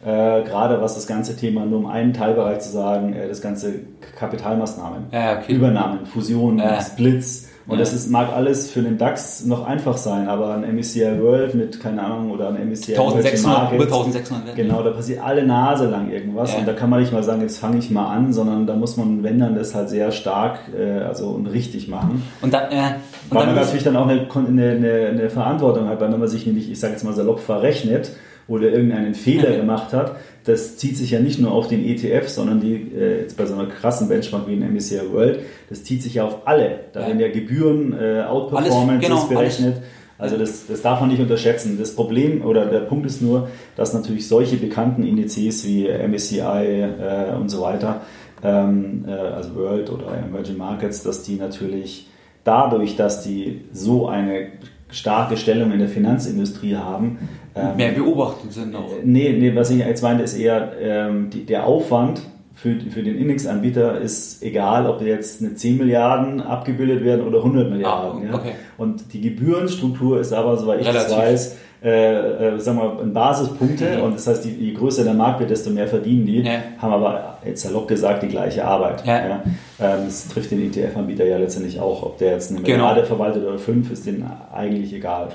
[0.03, 3.81] äh, gerade was das ganze Thema, nur um einen Teilbereich zu sagen, äh, das ganze
[4.17, 5.53] Kapitalmaßnahmen, ja, okay.
[5.53, 6.81] Übernahmen, Fusionen, ja.
[6.81, 7.49] Splits.
[7.67, 7.81] Und ja.
[7.81, 11.79] das ist, mag alles für den DAX noch einfach sein, aber ein MSCI World mit,
[11.79, 14.55] keine Ahnung, oder ein MSCI 1600, Market, über 1600.
[14.55, 16.55] Genau, da passiert alle Nase lang irgendwas.
[16.55, 18.97] Und da kann man nicht mal sagen, jetzt fange ich mal an, sondern da muss
[18.97, 22.23] man, wenn dann, das halt sehr stark äh, also und richtig machen.
[22.41, 22.95] Und dann, äh,
[23.29, 26.47] und weil man natürlich dann auch eine, eine, eine Verantwortung hat, weil wenn man sich
[26.47, 28.13] nämlich, ich sage jetzt mal salopp, verrechnet,
[28.49, 32.59] oder irgendeinen Fehler gemacht hat, das zieht sich ja nicht nur auf den ETF, sondern
[32.59, 35.39] die, äh, jetzt bei so einer krassen Benchmark wie in MSCI World,
[35.69, 36.81] das zieht sich ja auf alle.
[36.93, 39.75] Da werden ja Gebühren, äh, Outperformance genau, berechnet.
[39.75, 39.89] Alles.
[40.19, 41.77] Also das, das darf man nicht unterschätzen.
[41.79, 43.47] Das Problem oder der Punkt ist nur,
[43.77, 48.01] dass natürlich solche bekannten Indizes wie MSCI äh, und so weiter,
[48.43, 52.09] ähm, äh, also World oder Emerging Markets, dass die natürlich
[52.43, 54.47] dadurch, dass die so eine
[54.91, 57.29] starke Stellung in der Finanzindustrie haben.
[57.55, 58.91] Ähm, Mehr beobachtet sind auch.
[58.91, 62.21] Äh, nee, nee, was ich jetzt meine, ist eher ähm, die, der Aufwand
[62.53, 67.69] für, für den Indexanbieter ist egal, ob jetzt eine 10 Milliarden abgebildet werden oder 100
[67.69, 68.29] Milliarden.
[68.29, 68.49] Ah, okay.
[68.49, 68.53] ja?
[68.77, 71.09] Und die Gebührenstruktur ist aber, soweit ich Relativ.
[71.09, 74.03] das weiß, äh, äh, sagen wir, Basispunkte mhm.
[74.03, 76.59] und das heißt, je größer der Markt wird, desto mehr verdienen die, ja.
[76.77, 79.05] haben aber jetzt salopp gesagt die gleiche Arbeit.
[79.05, 79.27] Ja.
[79.27, 79.43] Ja.
[79.79, 82.77] Ähm, das trifft den ETF-Anbieter ja letztendlich auch, ob der jetzt eine genau.
[82.79, 85.29] Milliarde verwaltet oder fünf, ist denen eigentlich egal.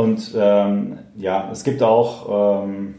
[0.00, 2.94] Und ähm, ja, es gibt auch, ähm,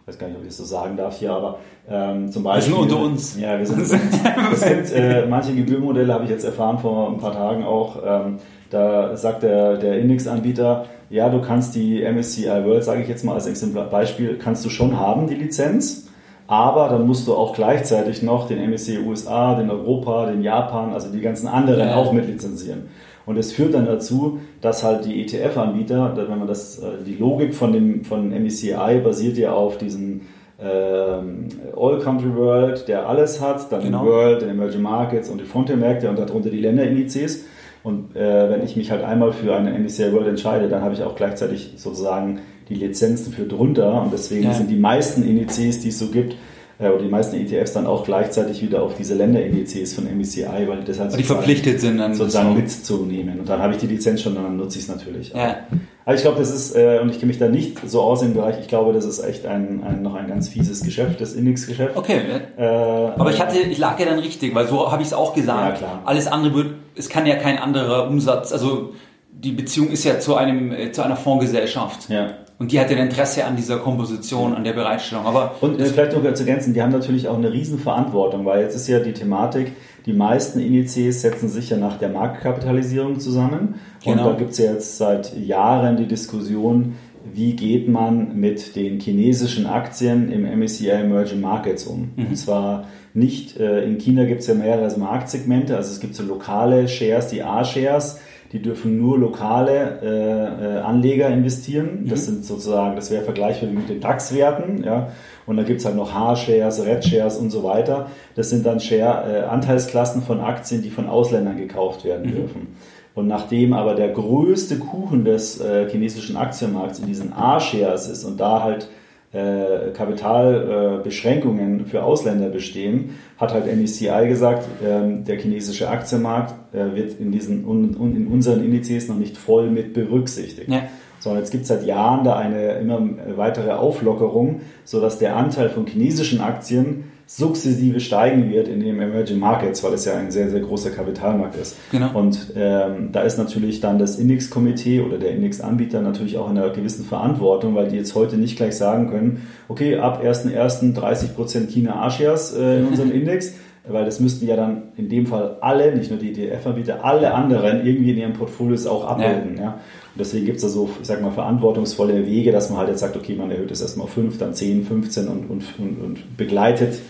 [0.00, 2.72] ich weiß gar nicht, ob ich das so sagen darf hier, aber ähm, zum Beispiel.
[2.72, 3.38] Wir sind unter uns.
[3.38, 3.82] Ja, wir sind.
[4.52, 7.96] es gibt äh, manche Gebührenmodelle, habe ich jetzt erfahren vor ein paar Tagen auch.
[8.02, 8.38] Ähm,
[8.70, 13.34] da sagt der, der Indexanbieter, ja, du kannst die MSCI World, sage ich jetzt mal
[13.34, 13.46] als
[13.90, 16.08] Beispiel, kannst du schon haben, die Lizenz.
[16.46, 21.12] Aber dann musst du auch gleichzeitig noch den MSCI USA, den Europa, den Japan, also
[21.12, 21.96] die ganzen anderen ja.
[21.96, 22.88] auch mit lizenzieren.
[23.26, 27.54] Und es führt dann dazu, dass halt die ETF-Anbieter, wenn man das, äh, die Logik
[27.54, 30.22] von dem von MSCI basiert ja auf diesen
[30.60, 31.46] ähm,
[31.76, 34.02] All Country World, der alles hat, dann genau.
[34.02, 37.44] den World, den Emerging Markets und die Frontier-Märkte und darunter die Länderindizes.
[37.84, 41.02] Und äh, wenn ich mich halt einmal für eine MSCI World entscheide, dann habe ich
[41.04, 44.02] auch gleichzeitig sozusagen die Lizenzen für drunter.
[44.02, 44.54] Und deswegen ja.
[44.54, 46.36] sind die meisten Indizes, die es so gibt,
[46.78, 50.84] äh, oder die meisten ETFs dann auch gleichzeitig wieder auf diese Länderindizes von MSCI, weil
[50.84, 53.40] das halt die verpflichtet sind dann sozusagen mitzunehmen.
[53.40, 55.30] Und dann habe ich die Lizenz schon, und dann nutze ich es natürlich.
[55.30, 55.56] Ja.
[56.04, 58.32] Aber ich glaube, das ist, äh, und ich kenne mich da nicht so aus im
[58.32, 61.96] Bereich, ich glaube, das ist echt ein, ein noch ein ganz fieses Geschäft, das Indexgeschäft.
[61.96, 62.20] Okay.
[62.56, 65.34] Äh, Aber ich hatte, ich lag ja dann richtig, weil so habe ich es auch
[65.34, 65.82] gesagt.
[65.82, 66.02] Ja, klar.
[66.06, 68.94] Alles andere wird, es kann ja kein anderer Umsatz, also
[69.30, 72.08] die Beziehung ist ja zu einem, äh, zu einer Fondsgesellschaft.
[72.08, 72.30] Ja.
[72.58, 75.26] Und die hat ja ein Interesse an dieser Komposition, an der Bereitstellung.
[75.26, 78.74] Aber und äh, vielleicht noch zu ergänzen, die haben natürlich auch eine Riesenverantwortung, weil jetzt
[78.74, 79.72] ist ja die Thematik,
[80.06, 83.76] die meisten Indizes setzen sich ja nach der Marktkapitalisierung zusammen.
[84.04, 84.24] Genau.
[84.24, 86.96] Und da gibt es ja jetzt seit Jahren die Diskussion,
[87.32, 92.10] wie geht man mit den chinesischen Aktien im MSCI Emerging Markets um.
[92.16, 92.26] Mhm.
[92.26, 96.22] Und zwar nicht, äh, in China gibt es ja mehrere Marktsegmente, also es gibt so
[96.22, 98.20] lokale Shares, die A-Shares,
[98.52, 102.06] die dürfen nur lokale äh, äh, Anleger investieren.
[102.08, 102.24] Das mhm.
[102.32, 104.84] sind sozusagen, das wäre vergleichbar mit den DAX-Werten.
[104.84, 105.12] Ja?
[105.46, 108.10] Und da gibt es halt noch H-Shares, Red-Shares und so weiter.
[108.36, 112.34] Das sind dann Share, äh, Anteilsklassen von Aktien, die von Ausländern gekauft werden mhm.
[112.34, 112.76] dürfen.
[113.14, 118.38] Und nachdem aber der größte Kuchen des äh, chinesischen Aktienmarkts in diesen A-Shares ist und
[118.38, 118.88] da halt
[119.32, 127.20] äh, Kapitalbeschränkungen für Ausländer bestehen, hat halt MSCI gesagt, äh, der chinesische Aktienmarkt äh, wird
[127.20, 130.68] in, diesen, un, in unseren Indizes noch nicht voll mit berücksichtigt.
[130.68, 130.84] Ja.
[131.20, 133.00] Sondern jetzt gibt es seit Jahren da eine immer
[133.36, 139.84] weitere Auflockerung, sodass der Anteil von chinesischen Aktien sukzessive steigen wird in den Emerging Markets,
[139.84, 141.76] weil es ja ein sehr, sehr großer Kapitalmarkt ist.
[141.92, 142.18] Genau.
[142.18, 146.70] Und ähm, da ist natürlich dann das Index-Komitee oder der Index-Anbieter natürlich auch in einer
[146.70, 150.94] gewissen Verantwortung, weil die jetzt heute nicht gleich sagen können, okay, ab 1.1.
[150.94, 153.52] 30% China A-Shares äh, in unserem Index,
[153.88, 157.86] weil das müssten ja dann in dem Fall alle, nicht nur die ETF-Anbieter, alle anderen
[157.86, 159.56] irgendwie in ihren Portfolios auch abbilden.
[159.56, 159.62] Ja.
[159.62, 159.70] ja.
[159.72, 163.00] Und deswegen gibt es da so, ich sag mal, verantwortungsvolle Wege, dass man halt jetzt
[163.00, 166.36] sagt, okay, man erhöht es erstmal auf 5, dann 10, 15 und, und, und, und
[166.36, 167.00] begleitet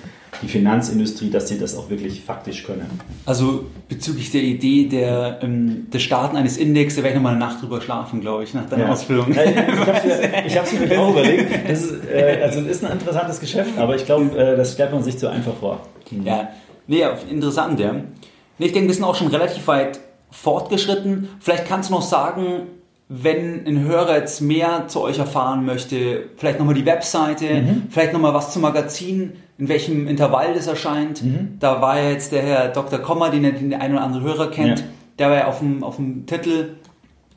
[0.43, 2.89] die Finanzindustrie, dass sie das auch wirklich faktisch können.
[3.27, 7.45] Also bezüglich der Idee der, ähm, des Starten eines Index, da werde ich nochmal eine
[7.45, 8.93] Nacht drüber schlafen, glaube ich, nach deiner ja.
[8.93, 9.31] Ausführung.
[9.31, 11.69] ich habe es mir auch überlegt.
[11.69, 15.03] Das ist, äh, also ist ein interessantes Geschäft, aber ich glaube, äh, das stellt man
[15.03, 15.81] sich zu einfach vor.
[16.25, 16.51] Ja,
[16.89, 17.93] nee, interessant, ja.
[17.93, 21.29] Nee, ich denke, wir sind auch schon relativ weit fortgeschritten.
[21.41, 22.67] Vielleicht kannst du noch sagen,
[23.09, 27.83] wenn ein Hörer jetzt mehr zu euch erfahren möchte, vielleicht nochmal die Webseite, mhm.
[27.91, 31.23] vielleicht nochmal was zum Magazin, in welchem Intervall das erscheint.
[31.23, 31.57] Mhm.
[31.59, 32.99] Da war ja jetzt der Herr Dr.
[32.99, 34.85] Kommer, den, den der ein oder andere Hörer kennt, ja.
[35.19, 36.77] der war ja auf dem, auf dem Titel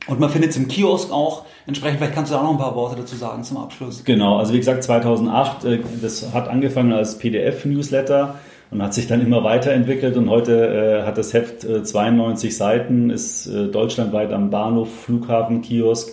[0.07, 1.45] und man findet es im Kiosk auch.
[1.67, 4.03] Entsprechend, vielleicht kannst du auch noch ein paar Worte dazu sagen zum Abschluss.
[4.03, 8.35] Genau, also wie gesagt, 2008, äh, das hat angefangen als PDF-Newsletter
[8.71, 13.09] und hat sich dann immer weiterentwickelt und heute äh, hat das Heft äh, 92 Seiten,
[13.09, 16.09] ist äh, deutschlandweit am Bahnhof, Flughafen, Kiosk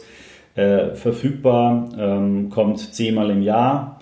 [0.56, 4.00] äh, verfügbar, ähm, kommt zehnmal im Jahr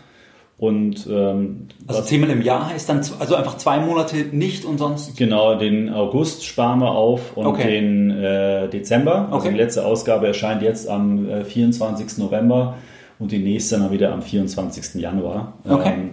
[0.58, 5.14] und ähm, also zehnmal im Jahr heißt dann also einfach zwei Monate nicht und sonst
[5.18, 7.70] genau den August sparen wir auf und okay.
[7.70, 9.26] den äh, Dezember.
[9.26, 9.50] Also okay.
[9.50, 12.16] die letzte Ausgabe erscheint jetzt am äh, 24.
[12.16, 12.76] November
[13.18, 14.94] und die nächste dann wieder am 24.
[14.94, 15.52] Januar.
[15.68, 15.92] Okay.
[15.92, 16.10] Ähm,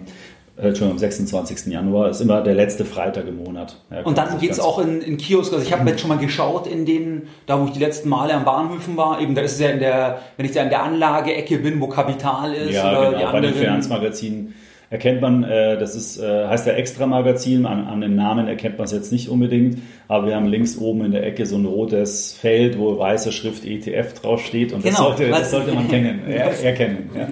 [0.56, 1.72] äh, Entschuldigung, am 26.
[1.72, 3.76] Januar, ist immer der letzte Freitag im Monat.
[3.90, 5.52] Ja, und dann geht es auch in, in Kiosk.
[5.52, 8.34] Also ich habe jetzt schon mal geschaut in den, da wo ich die letzten Male
[8.34, 10.82] am Bahnhöfen war, eben da ist es ja in der, wenn ich da in der
[10.82, 12.74] Anlageecke bin, wo Kapital ist.
[12.74, 14.54] Ja, oder genau, bei den Finanzmagazinen
[14.90, 18.84] erkennt man, äh, das ist, äh, heißt ja Extra-Magazin, an, an dem Namen erkennt man
[18.84, 22.32] es jetzt nicht unbedingt, aber wir haben links oben in der Ecke so ein rotes
[22.32, 26.62] Feld, wo weiße Schrift ETF draufsteht und genau, das, sollte, das sollte man kennen, er,
[26.62, 27.10] erkennen.
[27.16, 27.28] Ja.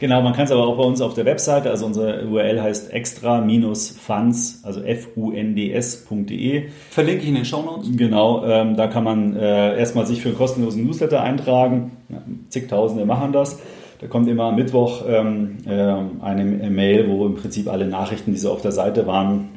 [0.00, 2.90] Genau, man kann es aber auch bei uns auf der Webseite, also unsere URL heißt
[2.90, 6.62] extra-funds, also funds.de.
[6.90, 7.90] Verlinke ich in den Show Notes.
[7.94, 11.98] Genau, ähm, da kann man äh, erstmal sich für einen kostenlosen Newsletter eintragen.
[12.08, 13.60] Ja, zigtausende machen das.
[14.00, 15.94] Da kommt immer am Mittwoch ähm, äh,
[16.24, 19.50] eine Mail, wo im Prinzip alle Nachrichten, die so auf der Seite waren,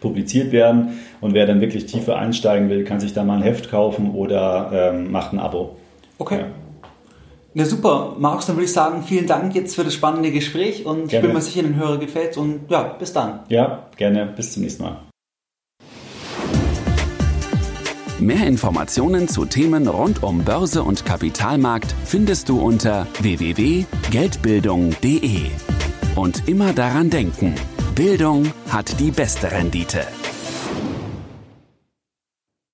[0.00, 1.00] publiziert werden.
[1.20, 4.70] Und wer dann wirklich tiefer einsteigen will, kann sich da mal ein Heft kaufen oder
[4.72, 5.76] ähm, macht ein Abo.
[6.18, 6.38] Okay.
[6.38, 6.46] Ja.
[7.56, 8.14] Ja, super.
[8.18, 11.14] Markus, dann würde ich sagen, vielen Dank jetzt für das spannende Gespräch und gerne.
[11.14, 13.40] ich bin mir sicher, den Hörer gefällt und ja, bis dann.
[13.48, 14.26] Ja, gerne.
[14.26, 15.00] Bis zum nächsten Mal.
[18.20, 25.40] Mehr Informationen zu Themen rund um Börse und Kapitalmarkt findest du unter www.geldbildung.de.
[26.14, 27.54] Und immer daran denken,
[27.94, 30.02] Bildung hat die beste Rendite.